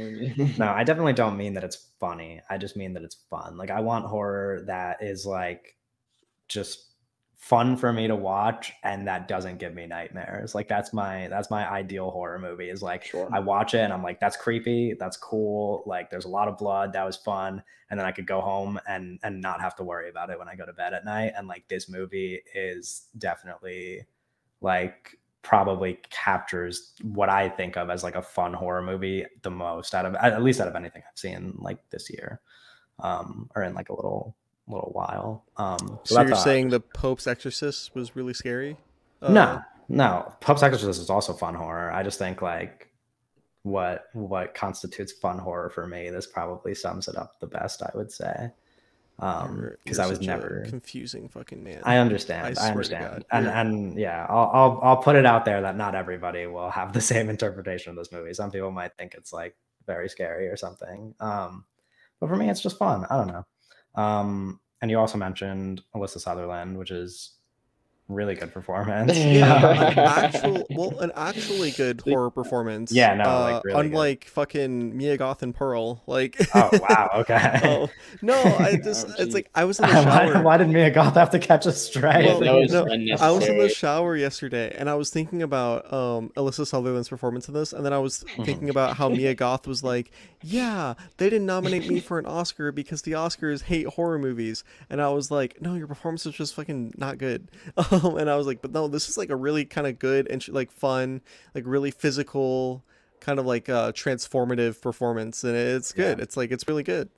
[0.58, 2.42] no, I definitely don't mean that it's funny.
[2.50, 3.56] I just mean that it's fun.
[3.56, 5.74] Like I want horror that is like
[6.48, 6.87] just
[7.48, 10.54] fun for me to watch and that doesn't give me nightmares.
[10.54, 13.26] Like that's my that's my ideal horror movie is like Sure.
[13.32, 16.58] I watch it and I'm like that's creepy, that's cool, like there's a lot of
[16.58, 19.82] blood, that was fun and then I could go home and and not have to
[19.82, 23.06] worry about it when I go to bed at night and like this movie is
[23.16, 24.04] definitely
[24.60, 29.94] like probably captures what I think of as like a fun horror movie the most
[29.94, 32.42] out of at least out of anything I've seen like this year,
[32.98, 34.36] um, or in like a little
[34.68, 35.44] little while.
[35.56, 38.76] Um, So, that's you're a- saying the Pope's Exorcist was really scary?
[39.22, 41.90] Uh, no, no, Pope's Exorcist is also fun horror.
[41.90, 42.90] I just think like
[43.62, 46.10] what what constitutes fun horror for me.
[46.10, 47.82] This probably sums it up the best.
[47.82, 48.50] I would say.
[49.20, 51.80] um because I was never confusing fucking man.
[51.82, 52.46] I understand.
[52.46, 53.24] I, to understand.
[53.32, 56.70] And you're- and yeah, I'll, I'll I'll put it out there that not everybody will
[56.70, 58.32] have the same interpretation of this movie.
[58.34, 59.56] Some people might think it's like
[59.86, 61.14] very scary or something.
[61.18, 61.64] Um,
[62.20, 63.06] but for me, it's just fun.
[63.10, 63.44] I don't know.
[63.98, 67.37] Um, and you also mentioned Alyssa Sutherland, which is
[68.08, 69.16] really good performance.
[69.16, 72.92] yeah, an actual well, an actually good horror performance.
[72.92, 73.86] Yeah, no, like, uh, really good.
[73.86, 76.02] unlike fucking Mia Goth and Pearl.
[76.06, 77.10] Like, oh wow.
[77.16, 77.60] Okay.
[77.64, 77.88] oh,
[78.22, 80.42] no, I just Oh, it's like I was in the why, shower.
[80.42, 82.24] why did Mia Goth have to catch a stray?
[82.26, 82.86] Well, was no,
[83.20, 87.48] I was in the shower yesterday and I was thinking about um Alyssa Sutherland's performance
[87.48, 88.42] in this, and then I was Mm-hmm.
[88.44, 90.10] thinking about how Mia Goth was like,
[90.42, 94.64] Yeah, they didn't nominate me for an Oscar because the Oscars hate horror movies.
[94.90, 97.48] And I was like, No, your performance is just fucking not good.
[98.04, 100.26] Um, and I was like, But no, this is like a really kind of good
[100.28, 101.20] and like fun,
[101.54, 102.84] like really physical,
[103.20, 105.44] kind of like uh transformative performance.
[105.44, 106.18] And it's good.
[106.18, 106.22] Yeah.
[106.22, 107.08] It's like it's really good.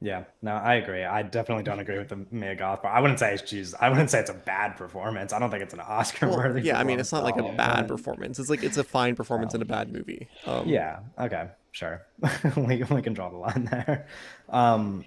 [0.00, 1.02] Yeah, no, I agree.
[1.02, 2.94] I definitely don't agree with the Mia Goth part.
[2.94, 3.72] I wouldn't say she's.
[3.74, 5.32] I wouldn't say it's a bad performance.
[5.32, 6.60] I don't think it's an Oscar Well, worthy.
[6.62, 8.38] yeah, I mean, it's not like a bad performance.
[8.38, 10.28] It's like it's a fine performance in a bad movie.
[10.44, 10.98] Um, Yeah.
[11.18, 11.48] Okay.
[11.72, 12.02] Sure.
[12.56, 14.06] we we can draw the line there.
[14.50, 15.06] Um.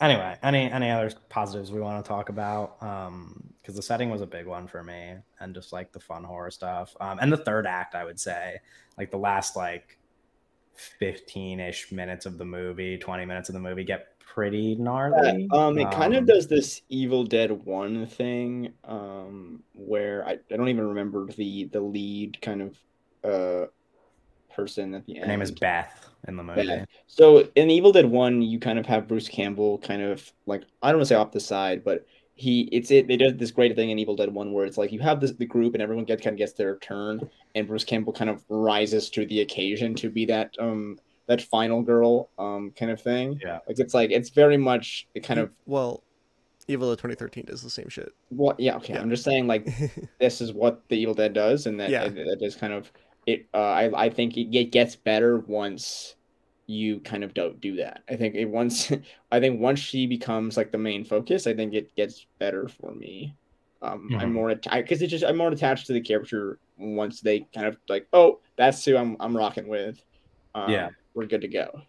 [0.00, 2.82] Anyway, any any other positives we want to talk about?
[2.82, 6.24] Um, because the setting was a big one for me, and just like the fun
[6.24, 6.94] horror stuff.
[7.00, 8.60] Um, and the third act, I would say,
[8.98, 9.98] like the last like
[10.74, 15.48] fifteen ish minutes of the movie, twenty minutes of the movie, get pretty gnarly.
[15.52, 20.56] um, it kind of Um, does this Evil Dead One thing, um, where I, I
[20.56, 22.76] don't even remember the the lead kind of
[23.22, 23.66] uh
[24.52, 25.24] person at the end.
[25.24, 26.66] Her name is Beth in the movie.
[26.66, 26.86] Beth.
[27.06, 30.88] So in Evil Dead One, you kind of have Bruce Campbell kind of like I
[30.90, 32.06] don't want to say off the side, but
[32.36, 34.90] he it's it they did this great thing in Evil Dead One where it's like
[34.92, 37.84] you have this the group and everyone gets kind of gets their turn, and Bruce
[37.84, 42.72] Campbell kind of rises to the occasion to be that um that final girl um
[42.76, 43.38] kind of thing.
[43.42, 43.60] Yeah.
[43.68, 46.02] Like it's like it's very much it kind of well,
[46.66, 48.12] Evil Dead 2013 does the same shit.
[48.30, 49.00] Well, yeah okay Yeah.
[49.02, 49.68] I'm just saying like
[50.18, 52.08] this is what the Evil Dead does, and that Yeah.
[52.08, 52.90] that is kind of
[53.26, 53.48] it.
[53.54, 56.16] Uh, I I think it get- gets better once
[56.66, 58.02] you kind of don't do that.
[58.08, 58.90] I think it once
[59.32, 62.94] I think once she becomes like the main focus, I think it gets better for
[62.94, 63.36] me.
[63.82, 64.32] Um, I'm Mhm.
[64.32, 67.76] more attached because it's just I'm more attached to the character once they kind of
[67.88, 70.02] like oh that's who I'm I'm rocking with.
[70.54, 70.90] Um, Yeah.
[71.14, 71.82] we're good to go.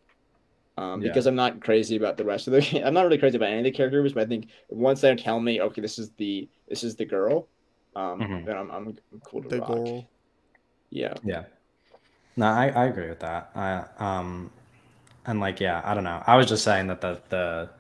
[0.78, 1.08] Um, Yeah.
[1.10, 2.84] because I'm not crazy about the rest of the.
[2.86, 5.40] I'm not really crazy about any of the characters, but I think once they tell
[5.40, 7.50] me, okay, this is the this is the girl,
[7.96, 8.46] um, Mhm.
[8.46, 9.68] then I'm, I'm cool to the rock.
[9.70, 10.12] goal.
[10.96, 11.46] Yeah, Yeah.
[12.38, 13.52] No, I, I agree with that.
[13.56, 14.52] I um
[15.26, 16.24] and like yeah, I don't know.
[16.28, 17.72] I was just saying that the the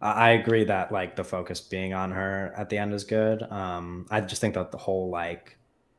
[0.00, 3.42] I agree that like the focus being on her at the end is good.
[3.44, 5.58] Um I just think that the whole like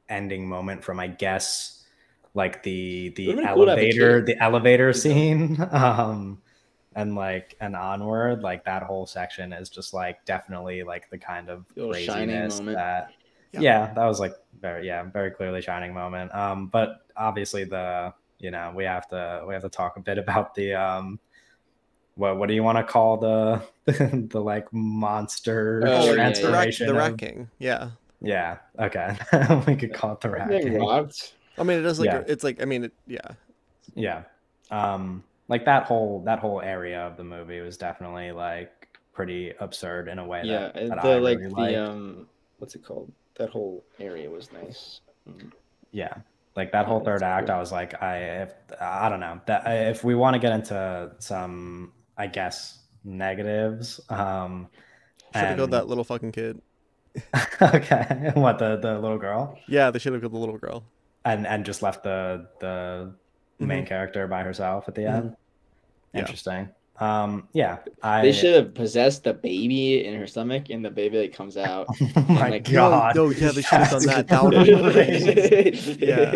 [0.10, 1.86] ending moment from I guess
[2.34, 6.42] like the the Would've cool to have a elevator the elevator scene um
[6.96, 11.50] and like and onward like that whole section is just like definitely like the kind
[11.50, 13.14] of craziness that
[13.52, 13.62] Yeah.
[13.62, 13.94] yeah.
[13.94, 18.72] that was like very yeah very clearly shining moment um but obviously the you know
[18.76, 21.20] we have to we have to talk a bit about the um
[22.16, 23.62] what what do you want to call the
[24.30, 27.90] the, like monster Oh, yeah, the, rat, transformation the of- Yeah.
[28.22, 29.18] yeah okay
[29.68, 30.82] we could call it the rat Getting King.
[30.82, 31.34] rocked.
[31.58, 32.24] I mean, it does like Yeah.
[32.28, 33.32] it's like I mean, it, yeah.
[33.96, 34.24] yeah
[34.72, 38.72] um like that whole that whole area of the movie was definitely like
[39.14, 41.78] pretty absurd in a way Yeah, that, that the I like really the liked.
[41.78, 42.28] um,
[42.60, 43.12] what's it called?
[43.40, 45.02] That whole area was nice.
[45.28, 45.52] Mm.
[45.92, 46.14] yeah
[46.56, 47.56] like that whole third that's act cool.
[47.56, 49.62] i was like i if i don't know that
[49.94, 54.68] if we want to get into some i guess negatives um
[55.34, 56.62] Should have killed that little fucking kid.
[57.62, 60.84] okay what the the little girl Yeah, they should have killed the little girl.
[61.26, 63.14] and and just left the the
[63.60, 65.16] main character by herself at the Mhm.
[65.18, 65.36] end
[66.14, 66.20] Yeah.
[66.22, 66.70] interesting
[67.00, 71.18] um yeah i They should have possessed the baby in her stomach, and the baby
[71.20, 71.88] that comes out.
[72.02, 74.28] oh my like, god No, yeah, they should have done that.
[74.28, 76.32] That would would be yeah.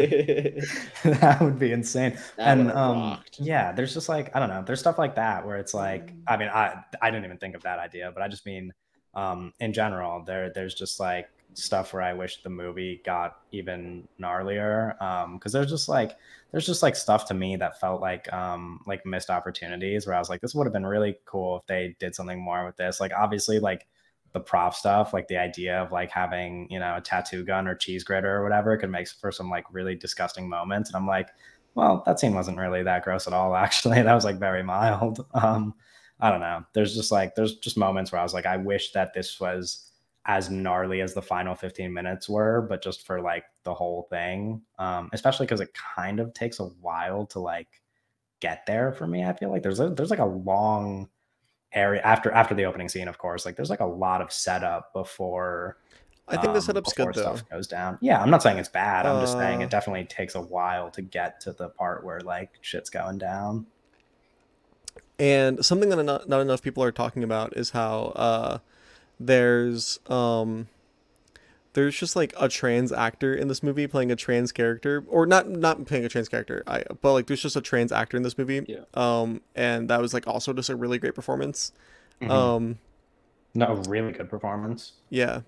[1.20, 3.40] that would be insane and um rocked.
[3.40, 6.38] yeah there's just like i don't know there's stuff like that where it's like i
[6.38, 8.74] mean i i didn't even think of that idea but i just mean
[9.16, 14.08] um in general there there's just like stuff where i wish the movie got even
[14.20, 16.18] gnarlier um because there's just like
[16.52, 20.20] there's just like stuff to me that felt like um like missed opportunities where i
[20.20, 23.00] was like this would have been really cool if they did something more with this.
[23.00, 23.88] Like obviously like
[24.34, 27.76] the prop stuff like the idea of like having you know a tattoo gun or
[27.76, 31.30] cheese grater or whatever could make for some like really disgusting moments and i'm like
[31.76, 34.02] well that scene wasn't really that gross at all actually.
[34.02, 35.26] That was like very mild.
[35.34, 35.76] Um
[36.20, 36.64] i don't know.
[36.74, 39.92] There's just like there's just moments where i was like i wish that this was
[40.26, 44.62] as gnarly as the final 15 minutes were but just for like the whole thing
[44.80, 47.68] um especially because it kind of takes a while to like
[48.40, 51.10] get there for me i feel like there's a there's like a long
[51.74, 53.46] area after after the opening scene, of course.
[53.46, 55.78] Like there's like a lot of setup before.
[56.28, 57.36] I think the um, setup's before good though.
[57.36, 57.98] Stuff goes down.
[58.02, 59.06] Yeah, I'm not saying it's bad.
[59.06, 62.22] I'm just saying Uh, it definitely takes a while to get to the part where
[62.22, 63.66] like shit's going down.
[65.20, 68.60] And something that not, not enough people are talking about is how uh,
[69.26, 70.68] there's um,
[71.74, 75.50] there's just like a trans actor in this movie playing a trans character, or not
[75.50, 78.38] not playing a trans character, I but like there's just a trans actor in this
[78.38, 78.64] movie.
[78.68, 78.84] Yeah.
[78.94, 81.72] Um, and that was like also just a really great performance.
[82.22, 82.30] Mhm.
[82.30, 82.78] Um,
[83.60, 84.94] a really good performance.
[85.10, 85.42] yeah.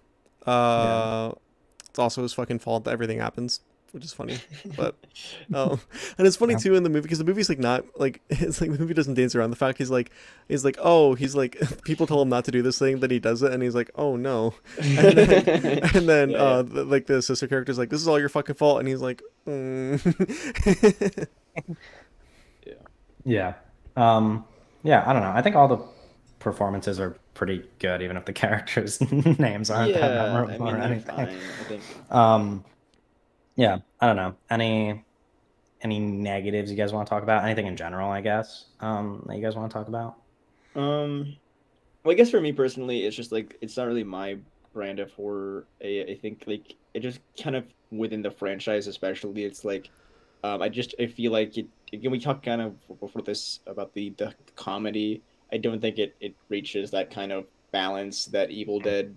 [0.45, 1.31] Uh,
[1.89, 3.61] it's also his fucking fault that everything happens,
[3.95, 4.37] which is funny.
[4.75, 4.95] But
[5.53, 5.79] um,
[6.17, 6.59] and it's funny Yeah.
[6.59, 9.15] too in the movie because the movie's like not like it's like the movie doesn't
[9.15, 10.11] dance around the fact he's like
[10.47, 13.19] he's like oh he's like people tell him not to do this thing but he
[13.19, 17.07] does it and he's like oh no and then, and then Yeah, uh the, like
[17.07, 21.27] the sister character's like this is all your fucking fault and he's like mm.
[23.23, 23.53] Yeah.
[23.95, 24.45] Um,
[24.83, 25.31] yeah, I don't know.
[25.31, 25.79] I think all the
[26.39, 30.75] performances are pretty good, even if the characters' names aren't that yeah, I memorable mean,
[30.75, 31.15] or anything.
[31.15, 31.37] fine.
[32.11, 32.63] I Um,
[33.55, 34.35] yeah, I don't know.
[34.49, 35.03] Any
[35.81, 37.43] any negatives you guys want to talk about?
[37.43, 38.65] Anything in general, I guess.
[38.79, 40.15] Um, that you guys want to talk about?
[40.75, 41.35] Um,
[42.03, 44.37] well, I guess for me personally, it's just like it's not really my
[44.73, 45.65] brand of horror.
[45.83, 49.89] I, I think like it just kind of within the franchise, especially, it's like,
[50.43, 51.67] um, I just I feel like it.
[51.93, 55.21] Again, we talked kind of before this about the the comedy.
[55.53, 59.15] I don't think it it reaches that kind of balance that Evil Dead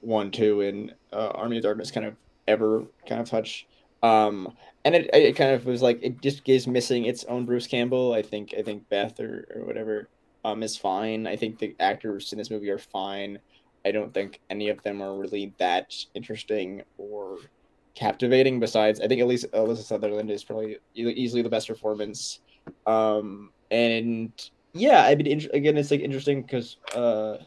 [0.00, 2.14] one, two, and uh, Army of Darkness kind of
[2.46, 3.66] ever kind of touch.
[4.02, 7.66] Um, and it, it kind of was like it just is missing its own Bruce
[7.66, 8.12] Campbell.
[8.12, 10.08] I think I think Beth or, or whatever
[10.44, 11.26] um is fine.
[11.26, 13.38] I think the actors in this movie are fine.
[13.84, 17.38] I don't think any of them are really that interesting or
[17.94, 18.60] captivating.
[18.60, 22.40] Besides, I think at least Alyssa Sutherland is probably easily the best performance.
[22.86, 24.32] Um, and
[24.72, 27.38] yeah, I mean, again, it's like interesting because uh,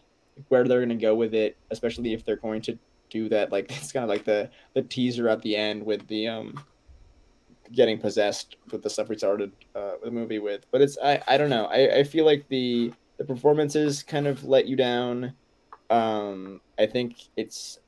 [0.49, 2.77] where they're gonna go with it, especially if they're going to
[3.13, 3.51] do that.
[3.51, 6.63] Like it's kind of like the the teaser at the end with the um
[7.71, 10.65] getting possessed with the stuff we started uh, the movie with.
[10.71, 11.65] But it's I, I don't know.
[11.65, 15.33] I, I feel like the the performances kind of let you down.
[15.89, 17.79] Um, I think it's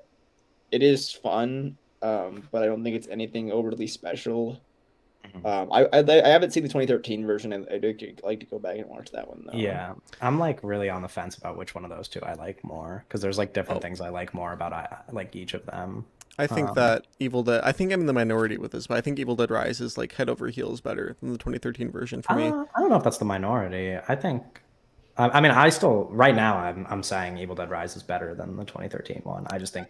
[0.71, 4.61] it is fun, um, but I don't think it's anything overly special.
[5.34, 5.45] Mhm.
[5.45, 8.59] Um, I, I I haven't seen the 2013 version, and I do like to go
[8.59, 9.57] back and watch that one though.
[9.57, 12.63] Yeah, I'm like really on the fence about which one of those two I like
[12.63, 13.82] more because there's like different Oh.
[13.82, 16.05] things I like more about I like each of them.
[16.38, 18.97] I think Um, that Evil Dead I think I'm in the minority with this but
[18.97, 22.21] I think Evil Dead Rise is like head over heels better than the 2013 version
[22.21, 23.97] for me Uh, I don't know if that's the minority.
[24.07, 24.43] I think.
[25.17, 28.36] I I mean, I still right now I'm I'm saying Evil Dead Rise is better
[28.36, 29.47] than the 2013 one.
[29.49, 29.88] I just think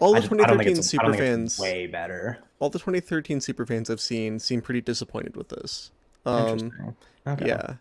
[0.00, 2.38] all the just- I don't think 2013 it's- super don't think it's fans way better.
[2.60, 5.90] all the 2013 super fans I've seen seem pretty disappointed with this
[6.26, 6.96] um Interesting.
[7.26, 7.46] Okay.
[7.48, 7.74] yeah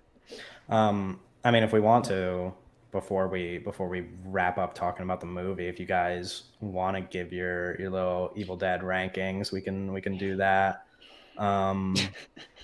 [0.69, 2.53] Um, I mean, if we want to,
[2.91, 7.01] before we before we wrap up talking about the movie, if you guys want to
[7.01, 10.83] give your your little Evil Dead rankings, we can we can do that.
[11.37, 11.95] Um,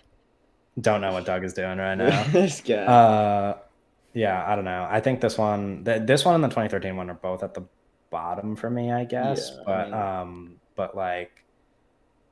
[0.81, 2.23] don't know what Doug is doing right now.
[2.31, 2.75] this guy.
[2.75, 3.57] Uh,
[4.13, 4.87] yeah, I don't know.
[4.89, 7.63] I think this one, th- this one and the 2013 one are both at the
[8.13, 9.51] bottom for me, I guess.
[9.53, 11.43] Yeah, I but mean- um, but like,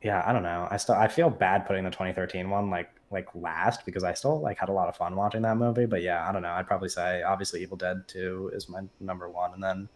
[0.02, 0.68] yeah, I don't know.
[0.72, 4.40] I still I feel bad putting the 2013 one like like last because I still
[4.40, 5.86] like had a lot of fun watching that movie.
[5.86, 6.52] But yeah, I don't know.
[6.52, 9.90] I'd probably say obviously Evil Dead 2 is my number one, and then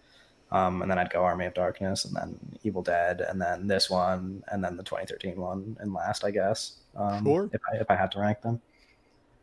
[0.52, 3.90] um, and then I'd go Army of Darkness, and then Evil Dead, and then this
[3.90, 6.78] one, and then the 2013 one, and last, I guess.
[6.96, 7.50] Um, Sure.
[7.54, 8.62] If I if I had to rank them.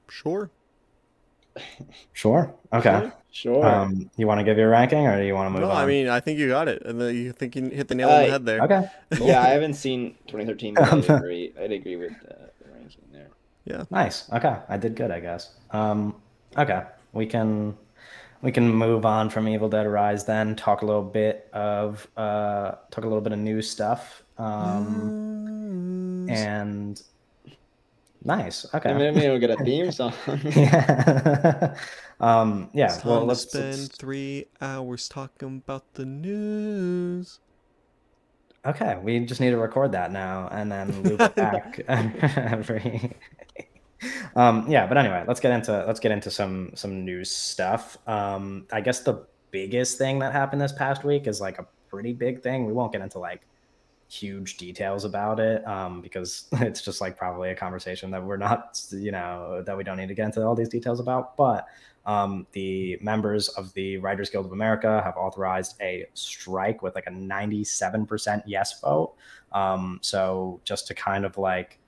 [0.08, 0.50] sure
[2.12, 2.54] Sure.
[2.72, 3.10] Okay.
[3.30, 3.64] Sure.
[3.64, 5.68] Um, you want to give your ranking, or do you want to move on?
[5.70, 5.82] no on?
[5.82, 8.10] I mean I think you got it and then you think you hit the nail
[8.10, 8.88] on the Uh, head there okay.
[9.20, 10.74] yeah, I haven't seen 2013.
[10.74, 11.52] But I'd agree.
[11.58, 13.28] I'd agree with uh, the ranking there.
[13.64, 13.84] Yeah.
[13.90, 14.30] Nice.
[14.32, 15.54] Okay, I did good, I guess.
[15.70, 16.14] Um,
[16.58, 16.82] okay,
[17.12, 17.74] we can
[18.42, 20.54] we can move on from Evil Dead Rise then.
[20.56, 24.22] Talk a little bit of uh, talk a little bit of new stuff.
[24.36, 27.00] Um, and
[28.24, 28.66] nice.
[28.72, 28.92] I Okay.
[28.94, 30.12] mean, maybe we'll get a theme song.
[30.44, 31.74] yeah.
[32.20, 32.86] um, yeah.
[32.86, 37.40] It's time Well, let's, spend let's- three hours talking about the news.
[38.64, 43.12] Okay, we just need to record that now and then loop it back every.
[44.36, 47.98] um, yeah, but anyway, let's get into let's get into some some news stuff.
[48.06, 52.12] Um, I guess the biggest thing that happened this past week is like a pretty
[52.12, 52.64] big thing.
[52.66, 53.42] We won't get into like
[54.12, 58.80] huge details about it um, because it's just like probably a conversation that we're not,
[58.90, 61.36] you know, that we don't need to get into all these details about.
[61.36, 61.66] But
[62.04, 67.06] um, the members of the Writers Guild of America have authorized a strike with like
[67.06, 69.14] a 97% yes vote.
[69.52, 71.78] Um, so just to kind of like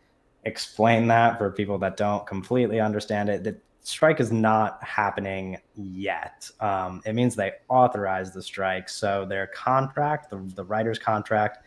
[0.44, 6.50] explain that for people that don't completely understand it, that strike is not happening yet.
[6.60, 8.88] Um, it means they authorized the strike.
[8.88, 11.66] So their contract, the, the writer's contract,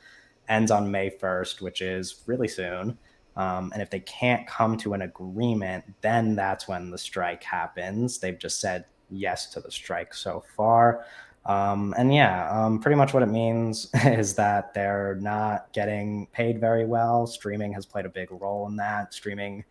[0.50, 2.98] ends on May 1st, which is really soon.
[3.36, 8.18] Um, and if they can't come to an agreement, then that's when the strike happens.
[8.18, 11.06] They've just said yes to the strike so far.
[11.46, 16.60] Um, and yeah, um, pretty much what it means is that they're not getting paid
[16.60, 17.28] very well.
[17.28, 19.14] Streaming has played a big role in that.
[19.14, 19.64] Streaming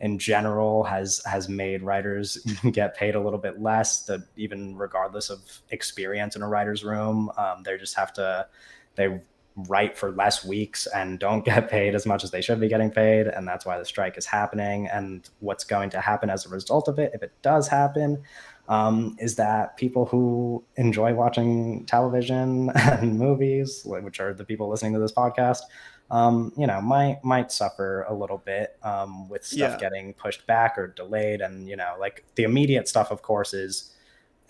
[0.00, 2.36] in general has has made writers
[2.72, 7.30] get paid a little bit less that even regardless of experience in a writer's room
[7.38, 8.44] um, they just have to
[8.96, 9.20] they
[9.68, 12.90] write for less weeks and don't get paid as much as they should be getting
[12.90, 16.48] paid and that's why the strike is happening and what's going to happen as a
[16.48, 18.22] result of it if it does happen
[18.68, 24.92] um, is that people who enjoy watching television and movies which are the people listening
[24.94, 25.60] to this podcast
[26.10, 29.78] um, you know, might might suffer a little bit um, with stuff Yeah.
[29.78, 31.40] getting pushed back or delayed.
[31.40, 33.90] And you know, like the immediate stuff, of course, is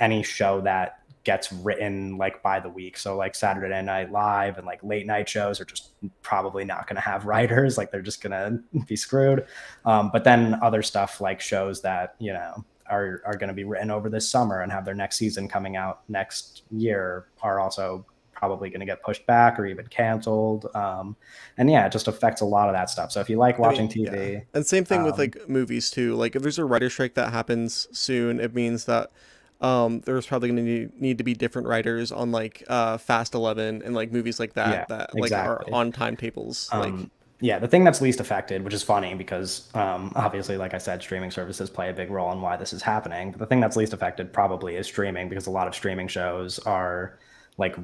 [0.00, 2.96] any show that gets written like by the week.
[2.98, 6.96] So like Saturday Night Live and like late night shows are just probably not going
[6.96, 7.76] to have writers.
[7.76, 8.32] Like they're just going
[8.72, 9.46] to be screwed.
[9.84, 13.64] Um, but then other stuff like shows that you know are are going to be
[13.64, 18.04] written over this summer and have their next season coming out next year are also
[18.34, 20.66] probably going to get pushed back or even canceled.
[20.74, 21.16] Um,
[21.56, 23.10] and yeah, it just affects a lot of that stuff.
[23.10, 24.10] So if you like I mean, watching yeah.
[24.10, 26.14] TV, And same thing with Um, like movies too.
[26.14, 29.12] Like if there's a writer strike that happens soon, it means that
[29.61, 33.34] um, there's probably going to need, need to be different writers on like uh, Fast
[33.34, 35.72] Eleven and like movies like that Yeah, that like exactly.
[35.72, 36.68] are on timetables.
[36.72, 40.72] like um, yeah, the thing that's least affected, which is funny because um, obviously, like
[40.72, 43.32] I said, streaming services play a big role in why this is happening.
[43.32, 46.59] But the thing that's least affected probably is streaming because a lot of streaming shows
[46.61, 47.18] are
[47.59, 47.76] like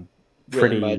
[0.50, 0.96] pretty by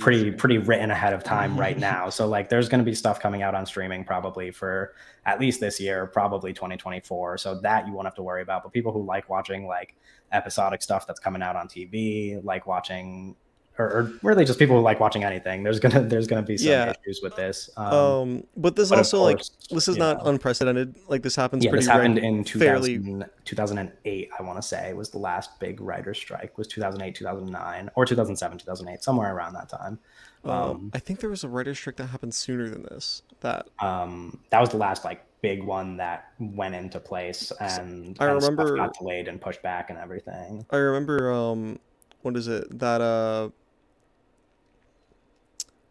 [0.00, 2.08] pretty so- pretty written ahead of time right now.
[2.10, 4.94] So like there's going to be stuff coming out on streaming probably for
[5.26, 8.62] at least this year probably 2024 so that you won't have to worry about.
[8.62, 9.96] But people who like watching like
[10.32, 13.34] episodic stuff that's coming out on tv like watching
[13.78, 16.68] or, or really just people who like watching anything there's gonna there's gonna be some
[16.70, 16.92] Yeah.
[17.04, 19.38] issues with this um, um, but this but also like
[19.70, 20.30] this is not know.
[20.30, 20.96] unprecedented.
[21.08, 22.98] Like this happens yeah, pretty this happened in fairly
[23.44, 28.04] 2008, I want to say, was the last big writer strike, was 2008, 2009, or
[28.04, 29.98] 2007, 2008, somewhere around that time.
[30.44, 33.22] Um, Um, I think there was a writer strike that happened sooner than this.
[33.40, 38.24] That um, that was the last like big one that went into place, and, I
[38.26, 40.66] remember- got delayed and pushed back and everything.
[40.70, 41.32] I remember.
[41.32, 41.78] Um,
[42.22, 42.78] what is it?
[42.78, 43.50] That uh,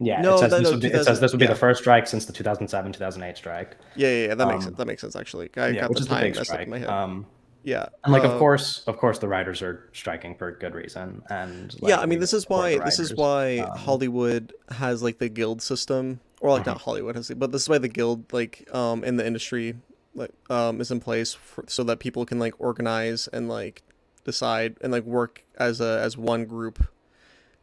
[0.02, 1.52] Yeah, No, it says, that- this, no, would be, it says this would be yeah.
[1.52, 3.76] the first strike since the 2007, 2008 strike.
[3.96, 4.78] yeah, yeah, yeah that makes Um, sense.
[4.78, 5.50] That makes sense actually.
[5.58, 6.62] I yeah, got which the is the big strike.
[6.62, 6.90] in my head.
[6.90, 7.26] Um,
[7.64, 11.22] yeah, and like, uh, of course, of course, the writers are striking for good reason.
[11.30, 15.28] And yeah i mean this is why this is why Um, hollywood has like the
[15.28, 16.72] guild system or like Uh-huh.
[16.72, 19.76] not hollywood has but this is why the guild like um in the industry
[20.16, 23.84] like um is in place for, so that people can like organize and like
[24.30, 26.78] decide and like work as a as one group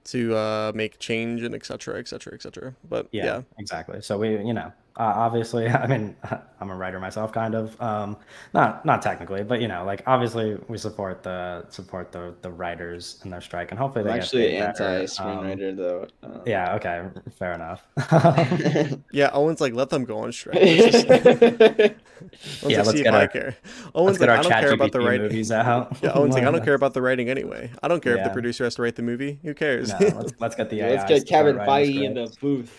[0.04, 4.00] to uh make change and etc etc etc but yeah, yeah, exactly.
[4.02, 6.14] So we you know uh, obviously i mean
[6.60, 8.16] i'm a writer myself kind of um
[8.54, 13.20] not not technically but you know like obviously we support the support the the writers
[13.22, 14.84] and their strike and hopefully I'm they get actually paid an better.
[14.84, 15.06] anti Um,
[15.46, 16.06] screenwriter though.
[16.22, 17.02] Um, yeah okay
[17.38, 17.86] fair enough
[19.12, 21.06] yeah owen's like let them go on strike Let's just-
[22.66, 23.56] Yeah, let's see get if I our- care.
[23.94, 25.22] Owen's like, our I don't care about the writing.
[25.22, 27.70] movies out Yeah, Owen's like, I don't care about the writing anyway.
[27.82, 29.38] I don't care if the producer has to write the movie.
[29.42, 29.90] Who cares?
[29.90, 32.72] no, let's, let's get the Yeah, let's get Kevin writing Feige in the scripts.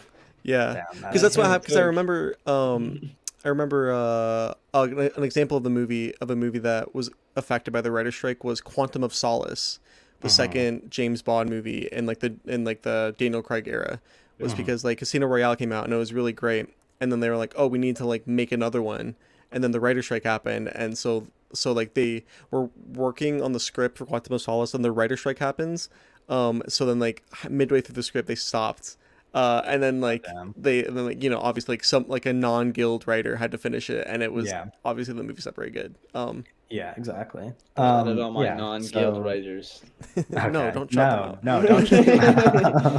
[0.47, 0.85] Yeah.
[0.99, 1.63] because that's what happened.
[1.65, 3.11] Because I remember, um,
[3.45, 7.71] I remember uh, uh, an example of the movie of a movie that was affected
[7.71, 9.79] by the writer's strike was Quantum of Solace,
[10.21, 10.29] the Uh-huh.
[10.29, 14.01] second James Bond movie in like the in like the Daniel Craig era,
[14.39, 14.57] was Uh-huh.
[14.63, 16.67] because like Casino Royale came out and it was really great,
[16.99, 19.15] and then they were like, oh, we need to like make another one,
[19.51, 23.59] and then the writer's strike happened, and so so like they were working on the
[23.59, 25.87] script for Quantum of Solace, and the writer's strike happens,
[26.27, 28.97] um, so then like midway through the script they stopped.
[29.37, 30.55] Uh, and then like Damn.
[30.57, 33.57] they and then like you know obviously like some like a non-guild writer had to
[33.59, 34.65] finish it and it was Yeah.
[34.83, 38.55] obviously the movie's not very good um yeah exactly Shout out Um, all my yeah,
[38.55, 39.83] non-guild so- writers.
[40.29, 41.85] no don't shout no, them out no, don't.
[41.87, 42.05] shout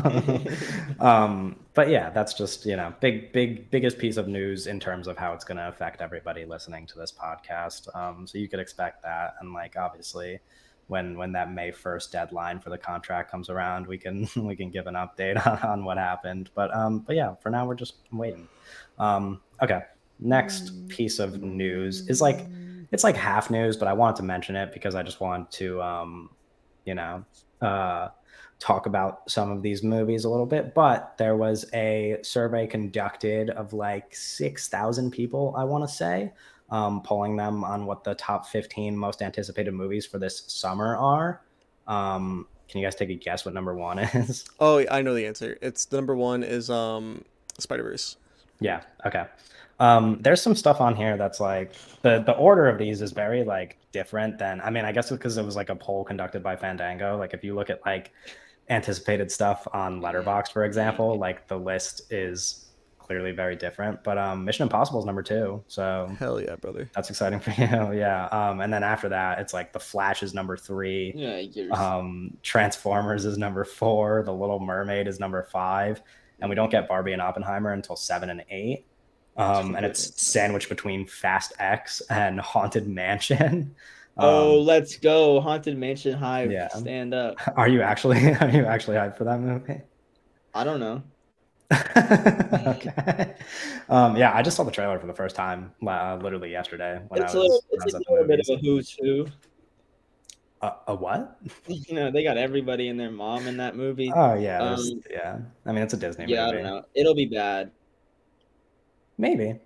[0.04, 0.46] them
[1.00, 5.06] um, but yeah, that's just you know big, big, biggest piece of news in terms
[5.08, 7.94] of how it's going to affect everybody listening to this podcast.
[7.96, 10.38] Um, so you could expect that, and like obviously,
[10.88, 14.70] when when that May first deadline for the contract comes around, we can we can
[14.70, 16.50] give an update on, on what happened.
[16.54, 18.48] But um, but yeah, for now we're just waiting.
[18.98, 19.82] Um, okay,
[20.18, 22.46] next piece of news is like
[22.90, 25.80] it's like half news, but I wanted to mention it because I just want to
[25.82, 26.30] um,
[26.88, 27.22] you know,
[27.60, 28.08] uh,
[28.58, 30.74] talk about some of these movies a little bit.
[30.74, 36.32] But there was a survey conducted of like 6,000 people, I want to say,
[36.70, 41.40] um, polling them on what the top 15 most anticipated movies for this summer are.
[41.86, 44.44] Um, can you guys take a guess what number one is?
[44.60, 45.56] Oh, I know the answer.
[45.62, 47.24] It's the number one is um
[47.58, 48.16] Spider Verse.
[48.60, 48.82] Yeah.
[49.06, 49.24] Okay.
[49.80, 53.44] Um, there's some stuff on here that's like the the order of these is very
[53.44, 56.56] like different than I mean I guess because it was like a poll conducted by
[56.56, 57.16] Fandango.
[57.16, 58.12] Like if you look at like
[58.68, 62.66] anticipated stuff on Letterboxd, for example, like the list is
[63.08, 64.04] clearly very different.
[64.04, 66.88] But um, Mission Impossible is number two, so Hell yeah, brother.
[66.94, 67.98] that's exciting for you.
[67.98, 68.26] yeah.
[68.26, 71.12] Um, and then after that, it's like The Flash is number three.
[71.16, 74.22] Yeah, Um, Transformers is number four.
[74.24, 76.02] The Little Mermaid is number five,
[76.40, 78.84] and we don't get Barbie and Oppenheimer until seven and eight.
[79.38, 83.74] Um, and it's sandwiched between Fast X and Haunted Mansion.
[84.18, 86.50] oh, Um, let's go, Haunted Mansion Hive.
[86.52, 86.68] yeah.
[86.68, 87.36] Stand up.
[87.56, 89.80] are you actually are you actually hyped for that movie?
[90.54, 91.02] I don't know.
[91.72, 93.34] okay.
[93.88, 97.22] Um, yeah, I just saw the trailer for the first time, uh, literally yesterday when
[97.22, 99.26] It's I a was, little, when I was a little bit of a who's who.
[100.62, 101.38] A, a what?
[101.68, 104.10] You know, they got everybody and their mom in that movie.
[104.14, 105.38] Oh yeah, Um, yeah.
[105.66, 106.84] I mean, it's a Disney yeah, I don't know.
[106.94, 107.70] It'll be bad.
[109.18, 109.58] Maybe,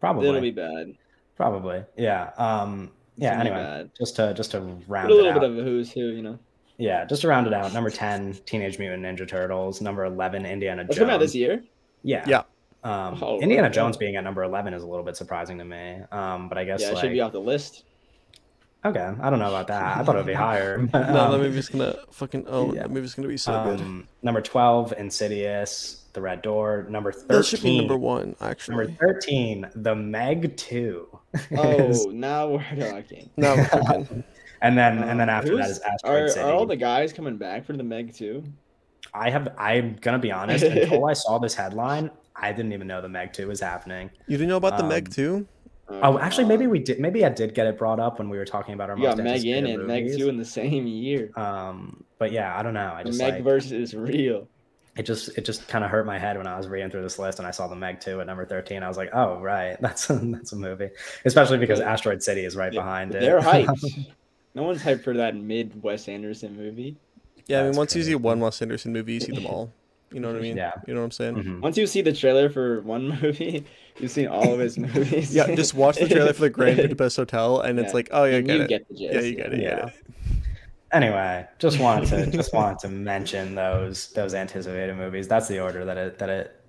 [0.00, 0.94] probably, It'll be bad.
[1.36, 1.84] probably.
[1.96, 2.30] Yeah.
[2.38, 2.92] Um.
[3.16, 3.36] Yeah.
[3.36, 3.90] gonna Anyway, bad.
[3.98, 5.40] just to just to But round a it little out.
[5.40, 6.38] bit of a who's who, you know.
[6.82, 7.72] Yeah, just to round it out.
[7.72, 9.80] Number ten, Teenage Mutant Ninja Turtles.
[9.80, 10.98] Number eleven, Indiana It's Jones.
[10.98, 11.62] coming out this year.
[12.02, 12.24] Yeah.
[12.26, 12.42] Yeah.
[12.84, 13.74] Um, Oh, Indiana okay.
[13.76, 16.00] Jones being at number eleven is a little bit surprising to me.
[16.10, 17.84] Um, but I guess Yeah, it like should be off the list.
[18.84, 19.98] okay, I don't know about that.
[19.98, 20.78] I thought it would be higher.
[20.92, 22.82] but, No, um, that movie's gonna fucking oh, yeah.
[22.82, 23.80] that movie's gonna be so good.
[23.80, 26.86] Um, number 12, Insidious, The Red Door.
[26.90, 28.76] Number 13, That should be number one, actually.
[28.78, 31.06] number 13, The Meg 2.
[31.56, 33.30] Oh, is- now we're talking.
[33.36, 34.24] No, we're cooking.
[34.62, 36.40] and then and then Uh, after that who's- is Asteroid Are, City.
[36.44, 38.42] are all the guys coming back for the Meg 2?
[39.14, 43.02] I have I'm gonna be honest, until I saw this headline, I didn't even know
[43.02, 44.10] the Meg 2 was happening.
[44.26, 45.46] You didn't know about the Meg Um, too?
[45.90, 46.70] Oh, actually, maybe God.
[46.70, 47.00] we did.
[47.00, 49.16] Maybe I did get it brought up when we were talking about our You most
[49.18, 51.30] got Meg in and Meg two in the same year.
[51.36, 52.92] Um, but yeah, I don't know.
[52.94, 54.48] I The just Meg like, versus is real.
[54.96, 57.18] it just it just kind of hurt my head when I was reading through this
[57.18, 58.82] list and I saw the Meg 2 at number 13.
[58.82, 60.88] I was like, oh right, that's a, that's a movie.
[61.26, 61.92] Especially because Yeah.
[61.92, 63.20] Asteroid City is right They- behind it.
[63.20, 64.06] They're hyped.
[64.54, 66.96] no one's hyped for that mid Wes Anderson movie.
[67.46, 69.72] Yeah, I mean That's once you see one Wes Anderson movie, you see them all.
[70.12, 70.56] You know what I mean?
[70.58, 70.72] Yeah.
[70.86, 71.34] You know what I'm saying?
[71.36, 71.60] Mhm.
[71.62, 73.64] Once you see the trailer for one movie,
[73.98, 75.34] you've seen all of his movies.
[75.34, 78.36] Yeah, just watch the trailer for the Grand Budapest Hotel, and it's like, oh yeah,
[78.36, 78.68] I get you it.
[78.68, 79.14] get the gist.
[79.14, 79.58] yeah, you get it.
[79.58, 79.76] You Yeah.
[79.76, 79.94] get it.
[80.92, 85.26] Anyway, just wanted to just wanted to mention those those anticipated movies.
[85.26, 86.60] That's the order that it that it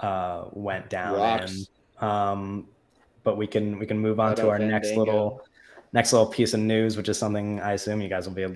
[0.00, 1.66] uh, went down Rocks.
[2.00, 2.06] in.
[2.06, 2.68] Um,
[3.24, 5.04] but we can we can move on Shout to out our next Fandango.
[5.14, 5.40] little
[5.92, 8.46] next little piece of news, which is something I assume you guys will be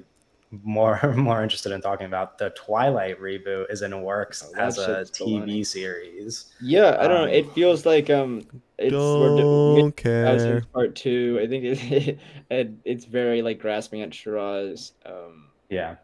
[0.63, 2.39] more more interested in talking about.
[2.39, 5.65] The Twilight reboot is in works Oh, as a TV funny.
[5.65, 6.47] series.
[6.61, 7.33] Yeah, I don't Um, know.
[7.33, 8.43] It feels like um,
[8.79, 10.63] it's we're do- Don't care.
[10.73, 11.39] part two.
[11.43, 12.19] I think it,
[12.51, 14.93] it it's very like grasping at straws.
[15.05, 15.97] Um, Yeah.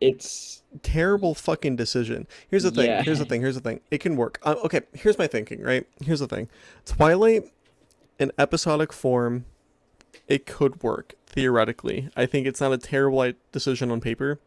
[0.00, 2.28] it's Terrible fucking decision.
[2.48, 2.86] Here's the thing.
[2.86, 3.02] Yeah.
[3.02, 3.40] Here's the thing.
[3.40, 3.80] Here's the thing.
[3.90, 4.38] It can work.
[4.44, 5.60] Uh, okay, here's my thinking.
[5.62, 5.84] Right.
[6.04, 6.48] Here's the thing.
[6.84, 7.50] Twilight,
[8.20, 9.46] in episodic form,
[10.30, 12.08] it could work theoretically.
[12.16, 14.40] I think it's not a terrible decision on paper,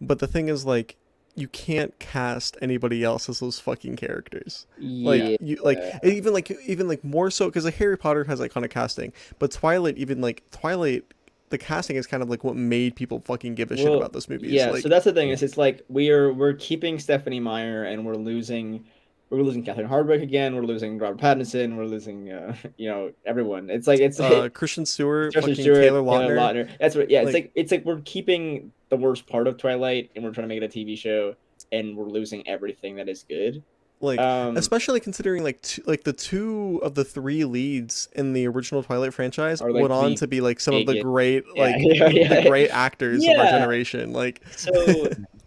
[0.00, 0.96] but the thing is like.
[1.34, 4.66] You can't cast anybody else as those fucking characters.
[4.76, 5.36] like yeah.
[5.40, 9.12] you like even like even like more so because like Harry Potter has iconic casting,
[9.38, 11.04] but Twilight even like Twilight,
[11.50, 14.28] the casting is kind of like what made people fucking give a shit about those
[14.28, 14.50] movies.
[14.50, 18.04] Yeah, like, so that's the thing is it's like we're we're keeping Stephenie Meyer and
[18.04, 18.84] we're losing
[19.30, 20.54] we're losing Catherine Hardwicke again.
[20.56, 21.76] We're losing Robert Pattinson.
[21.76, 23.70] We're losing uh, you know everyone.
[23.70, 26.70] It's like it's uh, Kristen Stewart, fucking Stewart, Taylor Lautner.
[26.78, 27.10] That's what.
[27.10, 30.32] Yeah, it's Like- like it's like we're keeping the worst part of Twilight and we're
[30.32, 31.34] trying to make it a TV show,
[31.72, 33.62] and we're losing everything that is good.
[34.00, 38.46] Like Um, especially considering like two, like the two of the three leads in the
[38.46, 41.74] original Twilight franchise like, went on to be like some of the great Yeah, like
[41.80, 42.42] yeah, yeah.
[42.42, 44.12] the great actors of our generation.
[44.12, 44.70] Like so,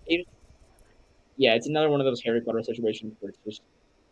[0.05, 0.27] it,
[1.41, 3.61] yeah, it's another one of those Harry Potter situations where there's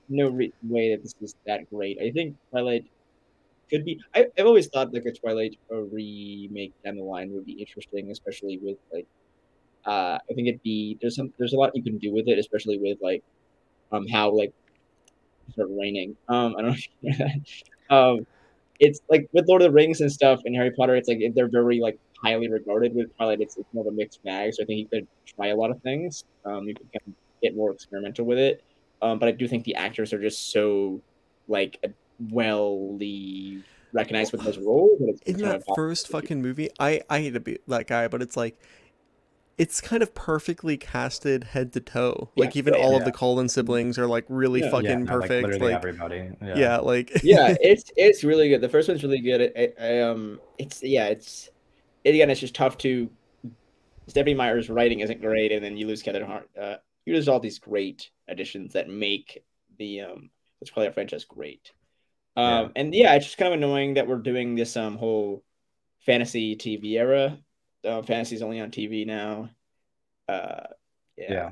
[0.09, 1.99] no re- way that this is that great.
[2.01, 2.85] I think Twilight
[3.69, 4.01] could be.
[4.15, 8.09] I, I've always thought like a Twilight a remake down the line would be interesting,
[8.09, 9.05] especially with like.
[9.85, 12.39] Uh, I think it'd be there's some there's a lot you can do with it,
[12.39, 13.23] especially with like,
[13.91, 14.51] um, how like,
[15.53, 16.17] start raining.
[16.29, 17.95] Um, I don't know if you know that.
[17.95, 18.27] Um,
[18.79, 21.47] it's like with Lord of the Rings and stuff and Harry Potter, it's like they're
[21.47, 22.93] very like highly regarded.
[22.95, 24.53] With Twilight, it's, it's more of a mixed bag.
[24.53, 26.23] So I think you could try a lot of things.
[26.45, 28.63] Um, you could kind of get more experimental with it.
[29.01, 31.01] Um, but I do think the actors are just so
[31.47, 31.83] like
[32.31, 32.97] well
[33.93, 34.99] recognized with those roles.
[34.99, 38.21] That it's in that first fucking movie, I I hate to be that guy, but
[38.21, 38.59] it's like
[39.57, 42.29] it's kind of perfectly casted head to toe.
[42.35, 44.71] Yeah, Like even yeah, all of the Cullen siblings are like really Yeah.
[44.71, 45.49] fucking yeah, perfect.
[45.49, 46.31] Like Like, everybody.
[46.41, 46.55] Yeah.
[46.57, 46.77] yeah.
[46.77, 48.61] like yeah, it's it's really good.
[48.61, 49.51] The first one's really good.
[49.55, 51.49] I, I, I, um, it's yeah, it's
[52.03, 53.09] it, again, it's just tough to.
[54.07, 56.49] Stephenie Meyer's writing isn't great, and then you lose Kevin Hart.
[56.59, 59.43] Uh, you lose all these great additions that make
[59.77, 60.29] the um,
[60.59, 61.71] the Twilight franchise great.
[62.35, 62.67] Um, Yeah.
[62.75, 65.43] and yeah, it's just kind of annoying that we're doing this um whole
[66.05, 67.37] fantasy TV era.
[67.83, 69.49] Uh, fantasy's only on TV now.
[70.27, 70.63] Uh,
[71.17, 71.31] yeah.
[71.31, 71.51] Yeah.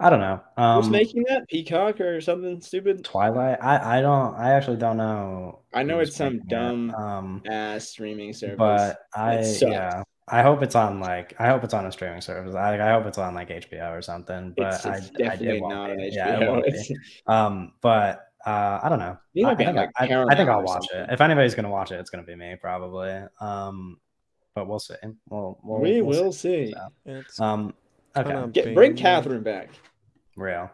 [0.00, 0.40] I don't know.
[0.56, 1.46] Who's Um, making that?
[1.48, 3.04] Peacock or something stupid?
[3.04, 3.58] Twilight.
[3.62, 4.34] I I don't.
[4.36, 5.60] I actually don't know.
[5.72, 6.50] I know it's some making it.
[6.50, 8.56] dumb Um, ass streaming service.
[8.58, 10.02] but I yeah.
[10.26, 12.54] I hope it's on like I hope it's on a streaming service.
[12.54, 14.54] I I hope it's on like HBO or something.
[14.56, 15.96] But it's, it's I, definitely I, it won't not on.
[15.98, 16.12] HBO.
[16.14, 16.70] Yeah, it won't be.
[16.70, 16.90] It's-
[17.26, 19.16] Um, but uh, I don't know.
[19.46, 21.00] I, I think, like, I, I, think I'll watch something.
[21.08, 21.12] it.
[21.12, 23.22] If anybody's gonna watch it, it's gonna be me probably.
[23.40, 23.98] Um,
[24.54, 24.94] but we'll see.
[25.28, 26.72] We'll, we'll we we'll will see.
[26.72, 27.74] So, it's Um,
[28.16, 28.96] okay, Get bring.
[28.96, 29.70] Catherine back.
[30.36, 30.70] real.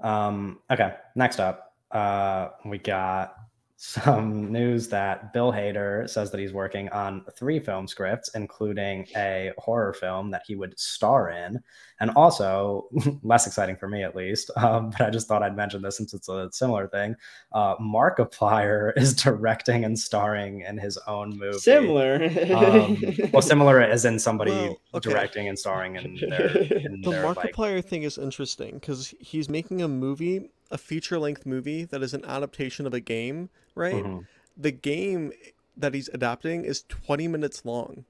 [0.00, 3.34] Um, okay, next up, uh, we got
[3.80, 9.52] some news that Bill Hader says that he's working on three film scripts, including a
[9.56, 11.62] horror film that he would star in.
[12.00, 12.88] And also,
[13.22, 16.12] less exciting for me at least, um, but I just thought I'd mention this since
[16.12, 17.14] it's a similar thing.
[17.52, 21.58] Uh, Markiplier is directing and starring in his own movie.
[21.58, 22.24] Similar.
[22.52, 23.00] Um,
[23.32, 25.08] well, similar as in somebody Well, okay.
[25.10, 29.48] directing and starring in their, in the their like, Markiplier thing is interesting because he's
[29.48, 34.04] making a movie, a feature length movie that is an adaptation of a game, right?
[34.04, 34.26] Mhm.
[34.56, 35.32] The game
[35.76, 38.04] that he's adapting is 20 minutes long.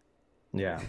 [0.53, 0.81] yeah.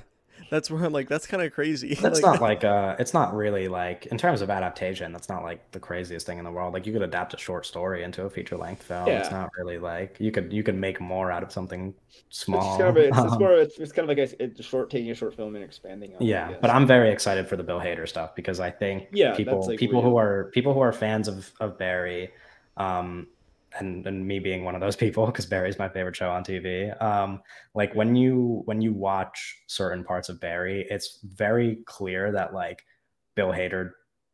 [0.50, 1.94] That's where I'm like, that's kind of crazy.
[2.02, 5.44] That's Like, not like uh it's not really like in terms of adaptation, that's not
[5.44, 6.74] like the craziest thing in the world.
[6.74, 9.08] Like you could adapt a short story into a feature length film.
[9.08, 9.20] Yeah.
[9.20, 11.94] It's not really like you could you could make more out of something
[12.28, 12.78] It's, small.
[12.78, 13.54] kind of a, it's, it's more.
[13.54, 16.22] It's, it's kind of like a, a short, taking a short film and expanding on.
[16.22, 16.58] it, yeah, guess.
[16.62, 19.78] but I'm very excited for the Bill Hader stuff because I think Yeah, people like,
[19.80, 20.12] people real.
[20.12, 22.32] who are people who are fans of of Barry,
[22.78, 23.28] um,
[23.80, 26.99] and and me being one of those people because Barry's my favorite show on TV.
[27.01, 27.41] Um,
[27.76, 32.84] like when you when you watch certain parts of Barry, it's very clear that like
[33.36, 33.91] Bill Hader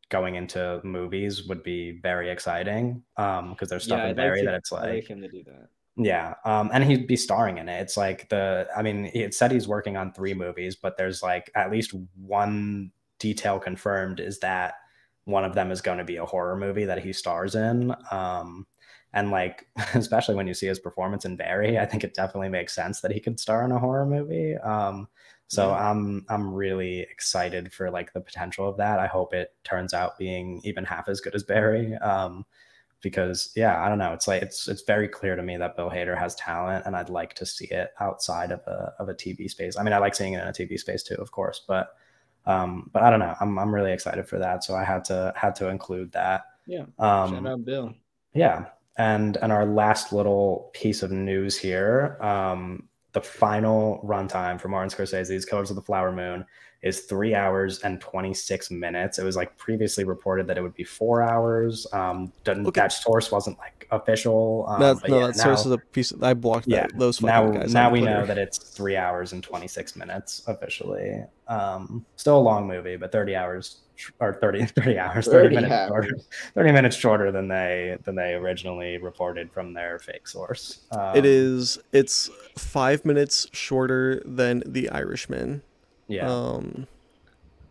[0.08, 3.02] going into movies would be very exciting.
[3.16, 5.28] Um, because there's stuff Yeah, in like Barry to- that it's like like him to
[5.28, 5.68] do that.
[5.96, 7.80] yeah, um, and he'd be starring in it.
[7.80, 11.50] It's like the, I mean, it said he's working on three movies, but there's like
[11.56, 14.74] at least one detail confirmed is that
[15.24, 17.92] one of them is going to be a horror movie that he stars in.
[18.12, 18.64] Um,
[19.16, 22.74] and like, especially when you see his performance in Barry, I think it definitely makes
[22.74, 24.56] sense that he could star in a horror movie.
[24.56, 25.08] Um,
[25.48, 25.90] so Yeah.
[25.90, 28.98] I'm I'm really excited for like the potential of that.
[29.00, 31.94] I hope it turns out being even half as good as Barry.
[31.96, 32.46] Um,
[33.02, 34.12] because yeah, I don't know.
[34.12, 37.10] It's like it's it's very clear to me that Bill Hader has talent, and I'd
[37.10, 39.76] like to see it outside of a of a TV space.
[39.76, 41.94] I mean, I like seeing it in a TV space too, of course, but
[42.46, 43.34] um, but I don't know.
[43.40, 46.44] I'm I'm really excited for that, so I had to had to include that.
[46.66, 46.86] Yeah.
[46.98, 47.94] Um, Shout out Bill.
[48.34, 48.66] yeah.
[48.98, 54.90] And and our last little piece of news here, um, the final runtime for Martin
[54.90, 56.44] Scorsese's Killers of the Flower Moon
[56.86, 59.18] is three hours and 26 minutes.
[59.18, 61.86] It was like previously reported that it would be four hours.
[61.92, 62.80] Um, didn't, Okay.
[62.80, 64.66] that source wasn't like official.
[64.68, 66.12] Um, That's, no, yeah, that source is a piece.
[66.12, 67.72] Of, I blocked yeah, that, those fucking now guys.
[67.74, 68.14] now we Twitter.
[68.20, 73.12] know that it's three hours and 26 minutes officially um still a long movie but
[73.12, 73.82] 30 hours
[74.18, 75.88] or 30 30 hours 30, 30 minutes hours.
[76.06, 76.16] shorter
[76.54, 81.24] 30 minutes shorter than they than they originally reported from their fake source um, it
[81.24, 81.78] is.
[81.92, 82.28] It's
[82.58, 85.62] five minutes shorter than The Irishman.
[86.08, 86.86] Yeah Um,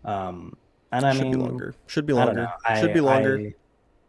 [0.04, 0.58] um
[0.92, 1.76] and i should mean be longer.
[1.88, 2.42] Should be I don't longer.
[2.44, 2.50] know.
[2.66, 3.38] I- should be longer.
[3.40, 3.54] I-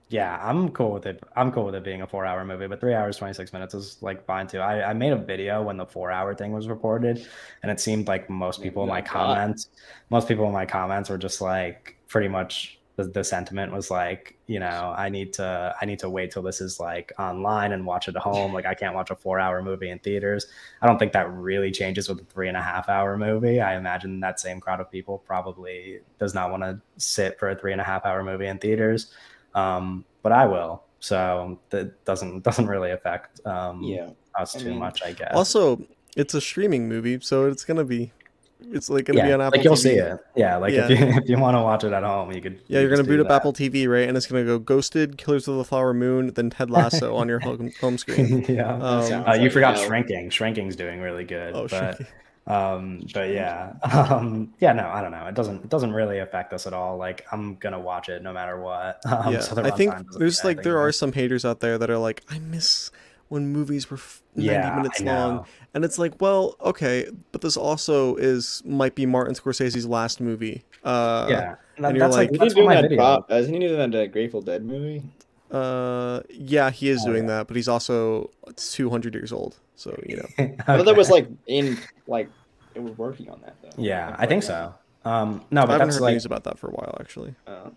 [0.09, 1.21] yeah, I'm cool with it.
[1.35, 3.97] I'm cool with it being a four hour movie, but three hours, 26 minutes is
[4.03, 4.61] like fine too.
[4.61, 7.27] I, I made a video when the four hour thing was reported,
[7.65, 9.69] and it seemed like most people in my comments,
[10.09, 14.37] most people in my comments were just like pretty much the, the sentiment was like,
[14.47, 17.87] you know, I need to I need to wait till this is like online and
[17.87, 18.53] watch it at home.
[18.53, 20.47] Like I can't watch a four hour movie in theaters.
[20.83, 23.61] I don't think that really changes with a three and a half hour movie.
[23.61, 27.55] I imagine that same crowd of people probably does not want to sit for a
[27.57, 29.13] three and a half hour movie in theaters
[29.57, 30.85] um, but I will.
[31.01, 34.11] So that doesn't doesn't really affect um, Yeah.
[34.39, 35.33] us I too mean, much, I guess.
[35.35, 35.85] Also,
[36.17, 38.13] it's a streaming movie, so it's gonna be.
[38.61, 39.79] It's like gonna yeah, be on Apple like you'll TV.
[39.79, 40.19] see it.
[40.35, 42.61] Yeah, like if you if you want to watch it at home, you could.
[42.67, 43.37] Yeah, you you're gonna boot up that.
[43.37, 44.09] Apple TV, right?
[44.09, 47.39] And it's gonna go Ghosted, Killers of the Flower Moon, then Ted Lasso on your
[47.41, 48.45] home, home screen.
[48.49, 48.75] yeah.
[48.75, 49.87] Um, sounds Uh, you like forgot hell.
[49.87, 50.31] shrinking.
[50.31, 51.55] Shrinking's doing really good.
[51.55, 52.07] oh, but shit.
[52.47, 56.53] um but yeah um yeah no i don't know it doesn't it doesn't really affect
[56.53, 59.65] us at all like i'm gonna watch it no matter what um, yeah, so the
[59.65, 62.93] I think there's like there are some haters out there that are like, I miss
[63.29, 63.99] when movies were
[64.35, 65.47] 90 Yeah, minutes long.
[65.75, 70.65] And it's like, well, okay, but this also is might be Martin Scorsese's last movie.
[70.85, 72.83] Uh, yeah, and that- and you're that's like- like, Isn't he that's doing my that?
[72.83, 72.97] video.
[72.99, 75.03] Bob, isn't he doing that uh, Grateful Dead movie?
[75.51, 77.39] Uh, yeah, he is Oh, doing yeah.
[77.39, 79.57] that, but he's also 200 years old.
[79.77, 80.27] So, you know.
[80.39, 82.29] I thought that was like in like
[82.75, 83.71] it was working on that though.
[83.83, 84.75] yeah, Like, I think right so.
[85.05, 87.35] Um, no, I but haven't that's heard like news about that for a while, actually.
[87.47, 87.71] Uh,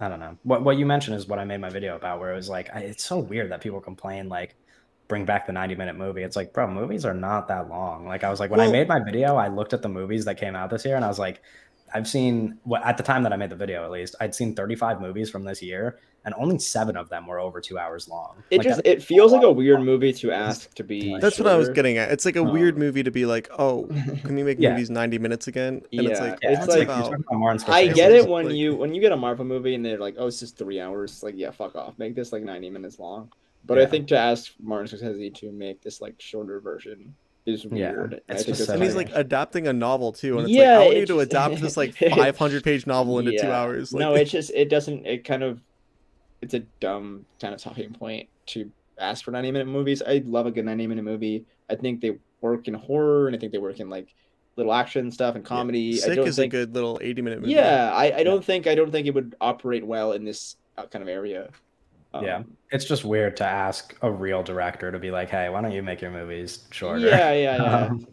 [0.00, 0.38] I don't know.
[0.44, 2.70] What what you mentioned is what I made my video about, where it was like,
[2.74, 4.54] I, it's so weird that people complain like,
[5.12, 6.22] bring back the ninety minute movie.
[6.22, 8.06] It's like, bro, movies are not that long.
[8.06, 10.38] Like I was like, when I made my video, I looked at the movies that
[10.38, 11.42] came out this year, and I was like,
[11.94, 14.54] I've seen what at the time that I made the video, at least, I'd seen
[14.54, 18.08] thirty five movies from this year, and only seven of them were over two hours
[18.08, 18.42] long.
[18.50, 21.18] it Like, just it feels like a weird movie to ask to be.
[21.20, 22.10] That's what I was getting at.
[22.10, 23.84] It's like a weird Um, movie to be like, oh,
[24.24, 24.70] can we make Yeah.
[24.70, 25.82] movies 90 minutes again?
[25.92, 28.46] And it's Yeah, like, yeah, it's it's like- like, about- about I get it when
[28.46, 30.80] like- you when you get a Marvel movie and they're like, oh, it's just three
[30.80, 31.22] hours.
[31.22, 31.98] Like, yeah, fuck off.
[31.98, 33.30] Make this like ninety minutes long.
[33.64, 37.14] But I think to ask Martin Scorsese to make this like shorter version
[37.46, 38.14] is Yeah, weird.
[38.14, 40.38] it's I think just so and he's like- like adapting a novel too.
[40.38, 43.18] And it's Yeah, like, I want it you to adapt this like 500 page novel
[43.18, 43.92] into two hours.
[43.92, 45.06] Like, no, it just it doesn't.
[45.06, 45.60] It kind of
[46.40, 50.02] it's a dumb kind of talking point to ask for ninety minute movies.
[50.06, 51.44] I love a good ninety minute movie.
[51.70, 54.12] I think they work in horror and I think they work in like
[54.56, 55.94] little action stuff and comedy.
[55.94, 56.52] I Sick don't is think.
[56.52, 57.52] a good little 80 minute movie.
[57.54, 60.86] Yeah, I, I don't think I don't think it would operate well in this uh,
[60.86, 61.48] kind of area.
[62.20, 62.36] Yeah.
[62.36, 65.72] Um, It's just weird to ask a real director to be like, hey, why don't
[65.72, 67.06] you make your movies shorter?
[67.06, 67.86] Yeah, yeah, yeah.
[67.90, 68.06] Um,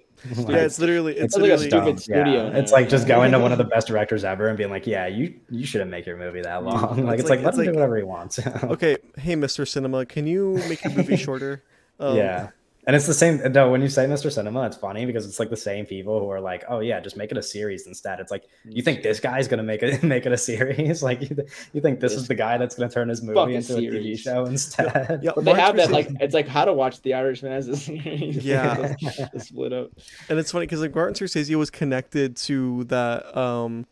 [0.50, 1.98] Yeah, it's literally it's, it's like a just stupid dumb.
[1.98, 2.58] studio Yeah.
[2.60, 5.08] It's like just going to one of the best directors ever and being like, yeah,
[5.08, 7.06] you you shouldn't make your movie that long.
[7.06, 8.38] Like It's it's, like- like, let it's him do whatever he wants.
[8.64, 8.98] okay.
[9.18, 9.66] Hey, Mr.
[9.66, 11.64] Cinema, can you make your movie shorter?
[12.02, 12.50] Um, yeah.
[12.90, 13.40] And it's the same.
[13.52, 14.32] No, when you say Mr.
[14.32, 17.18] Cinema, it's funny because it's like the same people who are like, "Oh yeah, just
[17.18, 20.26] make it a series instead." It's like you think this guy's gonna make it make
[20.26, 21.04] it a series?
[21.10, 23.36] Like you, th- you think this This is the guy that's gonna turn his movie
[23.36, 25.20] fucking into a TV show instead?
[25.22, 27.78] Yeah, But they have that like it's like how to watch The Irishman as a
[27.78, 28.38] series.
[28.44, 28.96] Yeah.
[29.00, 29.92] It's split up.
[30.28, 33.38] And it's funny because like Martin Scorsese was connected to that.
[33.38, 33.86] Um,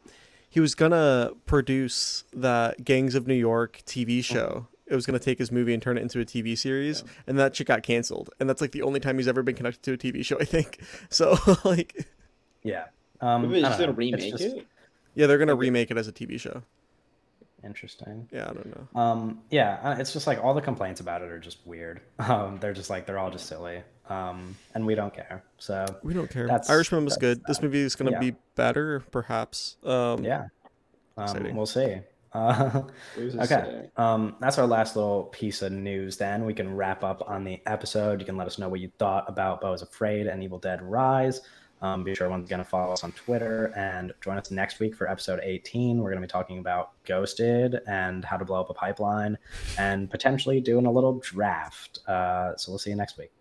[0.49, 4.65] he was gonna produce that Gangs of New York TV show.
[4.89, 7.55] It was gonna take his movie and turn it into a TV series, and that
[7.55, 8.29] shit got canceled.
[8.39, 10.45] And that's like the only time he's ever been connected to a TV show, I
[10.45, 10.79] think.
[11.09, 12.05] So like,
[12.63, 12.85] yeah.
[13.21, 13.91] Um, Maybe I they're just gonna know.
[13.91, 14.67] It's remake just it.
[15.15, 15.59] yeah, they're gonna Okay.
[15.61, 16.63] remake it as a TV show.
[17.63, 18.29] Interesting.
[18.31, 18.99] Yeah, I don't know.
[19.01, 22.01] Um, yeah, uh, it's just like all the complaints about it are just weird.
[22.19, 23.81] Um, they're just like they're all just silly.
[24.09, 25.43] Um, and we don't care.
[25.57, 26.47] So We don't care.
[26.47, 27.41] That's- Irishman was that's good.
[27.47, 28.19] This movie is gonna Yeah.
[28.19, 29.77] be better, perhaps.
[29.83, 30.47] Um, yeah,
[31.17, 31.55] um, Exciting.
[31.55, 31.97] we'll see.
[32.33, 32.83] Uh,
[33.17, 33.89] Okay.
[33.97, 36.17] Um, that's our last little piece of news.
[36.17, 38.19] Then we can wrap up on the episode.
[38.19, 40.81] You can let us know what you thought about Beau is Afraid and Evil Dead
[40.81, 41.41] Rise.
[41.81, 44.95] Um, be sure once again to follow us on Twitter and join us next week
[44.95, 45.99] for episode 18.
[45.99, 49.37] We're going to be talking about Ghosted and how to blow up a pipeline
[49.77, 51.99] and potentially doing a little draft.
[52.07, 53.31] Uh, so we'll see you next week.